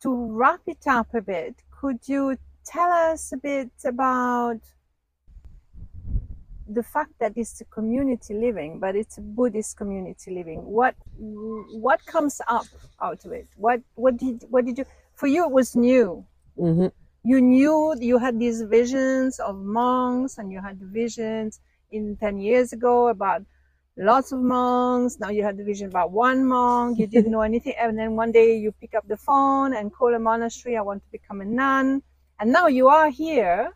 to 0.03 0.15
wrap 0.33 0.61
it 0.67 0.87
up 0.87 1.15
a 1.15 1.21
bit, 1.21 1.63
could 1.71 2.01
you 2.07 2.37
tell 2.65 2.91
us 2.91 3.33
a 3.33 3.37
bit 3.37 3.71
about 3.85 4.61
the 6.69 6.83
fact 6.83 7.13
that 7.21 7.33
it's 7.37 7.61
a 7.61 7.65
community 7.67 8.35
living, 8.35 8.79
but 8.79 8.97
it's 8.97 9.19
a 9.19 9.21
Buddhist 9.21 9.77
community 9.77 10.31
living. 10.33 10.65
What 10.65 10.95
what 11.19 12.05
comes 12.07 12.41
up 12.49 12.67
out 13.01 13.25
of 13.25 13.33
it? 13.33 13.49
What 13.57 13.81
what 13.95 14.17
did 14.17 14.45
what 14.51 14.65
did 14.67 14.79
you? 14.79 14.85
For 15.15 15.27
you, 15.27 15.45
it 15.45 15.51
was 15.51 15.77
new. 15.77 16.25
Mm-hmm 16.59 16.89
you 17.27 17.41
knew 17.41 17.93
you 17.99 18.19
had 18.19 18.39
these 18.39 18.63
visions 18.63 19.41
of 19.41 19.57
monks 19.59 20.39
and 20.39 20.53
you 20.53 20.61
had 20.61 20.79
visions 20.79 21.59
in 21.91 22.17
10 22.19 22.39
years 22.39 22.73
ago 22.73 23.09
about 23.09 23.43
lots 23.97 24.31
of 24.31 24.39
monks. 24.39 25.19
Now 25.19 25.31
you 25.31 25.43
had 25.43 25.57
the 25.57 25.65
vision 25.65 25.89
about 25.89 26.13
one 26.13 26.47
monk. 26.47 27.01
You 27.01 27.09
didn't 27.09 27.33
know 27.33 27.41
anything. 27.51 27.75
And 27.81 27.99
then 27.99 28.15
one 28.15 28.31
day 28.31 28.57
you 28.57 28.71
pick 28.71 28.95
up 28.95 29.09
the 29.09 29.17
phone 29.17 29.75
and 29.75 29.93
call 29.93 30.15
a 30.15 30.21
monastery. 30.21 30.77
I 30.77 30.83
want 30.83 31.03
to 31.03 31.11
become 31.11 31.41
a 31.41 31.45
nun. 31.45 32.01
And 32.39 32.53
now 32.53 32.69
you 32.69 32.87
are 32.87 33.11
here. 33.11 33.73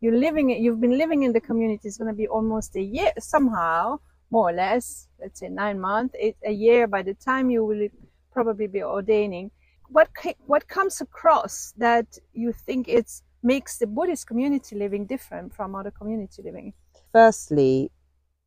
You're 0.00 0.16
living 0.16 0.50
it. 0.50 0.58
You've 0.58 0.80
been 0.80 0.96
living 0.96 1.22
in 1.22 1.32
the 1.32 1.40
community. 1.40 1.88
It's 1.88 1.98
going 1.98 2.08
to 2.08 2.16
be 2.16 2.26
almost 2.26 2.76
a 2.76 2.82
year 2.82 3.12
somehow, 3.18 4.00
more 4.30 4.50
or 4.50 4.52
less. 4.52 5.08
Let's 5.20 5.40
say 5.40 5.48
nine 5.48 5.78
months, 5.80 6.14
eight, 6.18 6.36
a 6.44 6.52
year 6.52 6.86
by 6.86 7.02
the 7.02 7.14
time 7.14 7.50
you 7.50 7.64
will 7.64 7.88
probably 8.32 8.66
be 8.66 8.82
ordaining 8.82 9.50
what 9.90 10.08
what 10.46 10.68
comes 10.68 11.00
across 11.00 11.72
that 11.76 12.18
you 12.32 12.52
think 12.52 12.88
it 12.88 13.10
makes 13.42 13.78
the 13.78 13.86
Buddhist 13.86 14.26
community 14.26 14.76
living 14.76 15.06
different 15.06 15.54
from 15.54 15.74
other 15.74 15.90
community 15.90 16.42
living? 16.42 16.72
Firstly, 17.12 17.90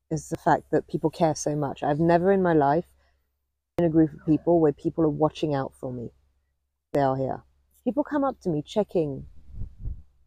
is 0.10 0.30
the 0.30 0.38
fact 0.38 0.72
that 0.72 0.88
people 0.88 1.10
care 1.10 1.36
so 1.36 1.56
much. 1.56 1.84
I've 1.84 2.00
never 2.00 2.32
in 2.32 2.42
my 2.42 2.54
life 2.54 2.86
been 3.78 3.86
in 3.86 3.92
a 3.92 3.94
group 3.94 4.14
of 4.14 4.26
people 4.26 4.60
where 4.60 4.72
people 4.72 5.04
are 5.04 5.10
watching 5.10 5.54
out 5.54 5.74
for 5.80 5.92
me. 5.92 6.12
They 6.94 7.02
are 7.02 7.18
here. 7.18 7.44
People 7.84 8.04
come 8.04 8.24
up 8.24 8.40
to 8.42 8.50
me 8.50 8.62
checking 8.62 9.26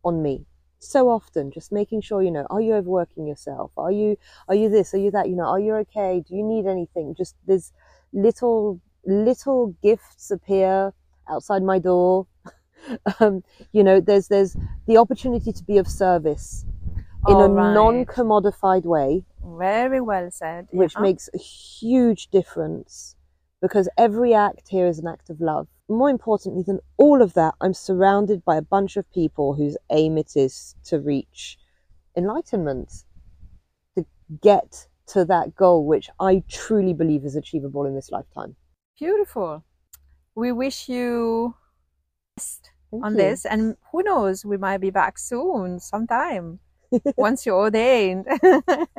on 0.04 0.22
me 0.22 0.44
so 0.86 1.08
often, 1.08 1.50
just 1.50 1.72
making 1.72 2.00
sure, 2.00 2.22
you 2.22 2.30
know, 2.30 2.46
are 2.50 2.60
you 2.60 2.74
overworking 2.74 3.26
yourself? 3.26 3.72
Are 3.76 3.92
you, 3.92 4.16
are 4.48 4.54
you 4.54 4.68
this? 4.68 4.94
Are 4.94 4.98
you 4.98 5.10
that? 5.10 5.28
You 5.28 5.36
know, 5.36 5.46
are 5.46 5.60
you 5.60 5.74
okay? 5.74 6.22
Do 6.26 6.34
you 6.34 6.44
need 6.44 6.66
anything? 6.66 7.14
Just 7.16 7.34
there's 7.46 7.72
little, 8.12 8.80
little 9.04 9.74
gifts 9.82 10.30
appear 10.30 10.92
outside 11.28 11.62
my 11.62 11.78
door. 11.78 12.26
um, 13.20 13.42
you 13.72 13.82
know, 13.82 14.00
there's, 14.00 14.28
there's 14.28 14.56
the 14.86 14.96
opportunity 14.96 15.52
to 15.52 15.64
be 15.64 15.78
of 15.78 15.88
service 15.88 16.64
in 17.28 17.34
All 17.34 17.42
a 17.42 17.48
right. 17.48 17.74
non-commodified 17.74 18.84
way, 18.84 19.24
Very 19.44 20.00
well 20.00 20.30
said. 20.30 20.68
which 20.70 20.94
yeah. 20.94 21.02
makes 21.02 21.28
a 21.34 21.38
huge 21.38 22.28
difference 22.28 23.16
because 23.60 23.88
every 23.98 24.34
act 24.34 24.68
here 24.68 24.86
is 24.86 24.98
an 24.98 25.08
act 25.08 25.30
of 25.30 25.40
love. 25.40 25.66
More 25.88 26.10
importantly 26.10 26.62
than 26.62 26.80
all 26.96 27.22
of 27.22 27.34
that, 27.34 27.54
I'm 27.60 27.74
surrounded 27.74 28.44
by 28.44 28.56
a 28.56 28.62
bunch 28.62 28.96
of 28.96 29.10
people 29.12 29.54
whose 29.54 29.76
aim 29.90 30.18
it 30.18 30.36
is 30.36 30.74
to 30.84 30.98
reach 30.98 31.58
enlightenment, 32.16 33.04
to 33.96 34.04
get 34.42 34.88
to 35.08 35.24
that 35.26 35.54
goal, 35.54 35.86
which 35.86 36.10
I 36.18 36.42
truly 36.48 36.92
believe 36.92 37.24
is 37.24 37.36
achievable 37.36 37.86
in 37.86 37.94
this 37.94 38.10
lifetime. 38.10 38.56
beautiful. 38.98 39.64
We 40.34 40.52
wish 40.52 40.88
you 40.88 41.54
best 42.36 42.70
Thank 42.90 43.04
on 43.04 43.12
you. 43.12 43.18
this, 43.18 43.46
and 43.46 43.76
who 43.92 44.02
knows, 44.02 44.44
we 44.44 44.56
might 44.56 44.78
be 44.78 44.90
back 44.90 45.18
soon, 45.18 45.78
sometime, 45.78 46.58
once 47.16 47.46
you're 47.46 47.56
ordained. 47.56 48.26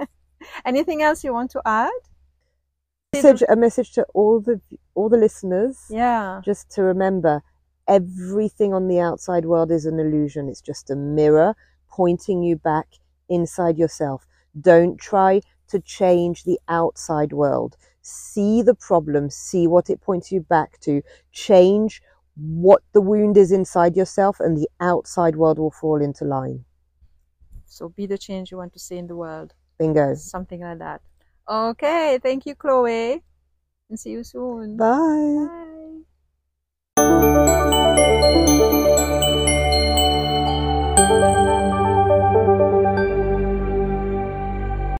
Anything 0.65 1.01
else 1.01 1.23
you 1.23 1.33
want 1.33 1.51
to 1.51 1.61
add? 1.65 1.91
Message, 3.23 3.43
a 3.49 3.55
message 3.55 3.91
to 3.93 4.03
all 4.13 4.39
the 4.39 4.61
all 4.95 5.09
the 5.09 5.17
listeners. 5.17 5.85
Yeah. 5.89 6.41
just 6.43 6.69
to 6.71 6.83
remember 6.83 7.41
everything 7.87 8.73
on 8.73 8.87
the 8.87 8.99
outside 8.99 9.45
world 9.45 9.71
is 9.71 9.85
an 9.85 9.99
illusion. 9.99 10.49
It's 10.49 10.61
just 10.61 10.89
a 10.89 10.95
mirror 10.95 11.55
pointing 11.89 12.43
you 12.43 12.55
back 12.57 12.87
inside 13.29 13.77
yourself. 13.77 14.27
Don't 14.59 14.97
try 14.97 15.41
to 15.69 15.79
change 15.79 16.43
the 16.43 16.59
outside 16.67 17.33
world. 17.33 17.77
See 18.01 18.61
the 18.61 18.75
problem, 18.75 19.29
see 19.29 19.67
what 19.67 19.89
it 19.89 20.01
points 20.01 20.31
you 20.31 20.41
back 20.41 20.79
to, 20.81 21.01
change 21.31 22.01
what 22.35 22.83
the 22.93 23.01
wound 23.01 23.35
is 23.35 23.51
inside 23.51 23.95
yourself, 23.95 24.39
and 24.39 24.55
the 24.55 24.69
outside 24.79 25.35
world 25.35 25.59
will 25.59 25.71
fall 25.71 26.01
into 26.01 26.23
line. 26.23 26.63
So 27.65 27.89
be 27.89 28.05
the 28.05 28.17
change 28.17 28.51
you 28.51 28.57
want 28.57 28.73
to 28.73 28.79
see 28.79 28.97
in 28.97 29.07
the 29.07 29.15
world. 29.15 29.53
Bingo. 29.77 30.15
Something 30.15 30.61
like 30.61 30.79
that. 30.79 31.01
Okay. 31.49 32.19
Thank 32.21 32.45
you, 32.45 32.55
Chloe. 32.55 33.23
And 33.89 33.99
see 33.99 34.11
you 34.11 34.23
soon. 34.23 34.77
Bye. 34.77 34.87
Bye. 35.35 35.66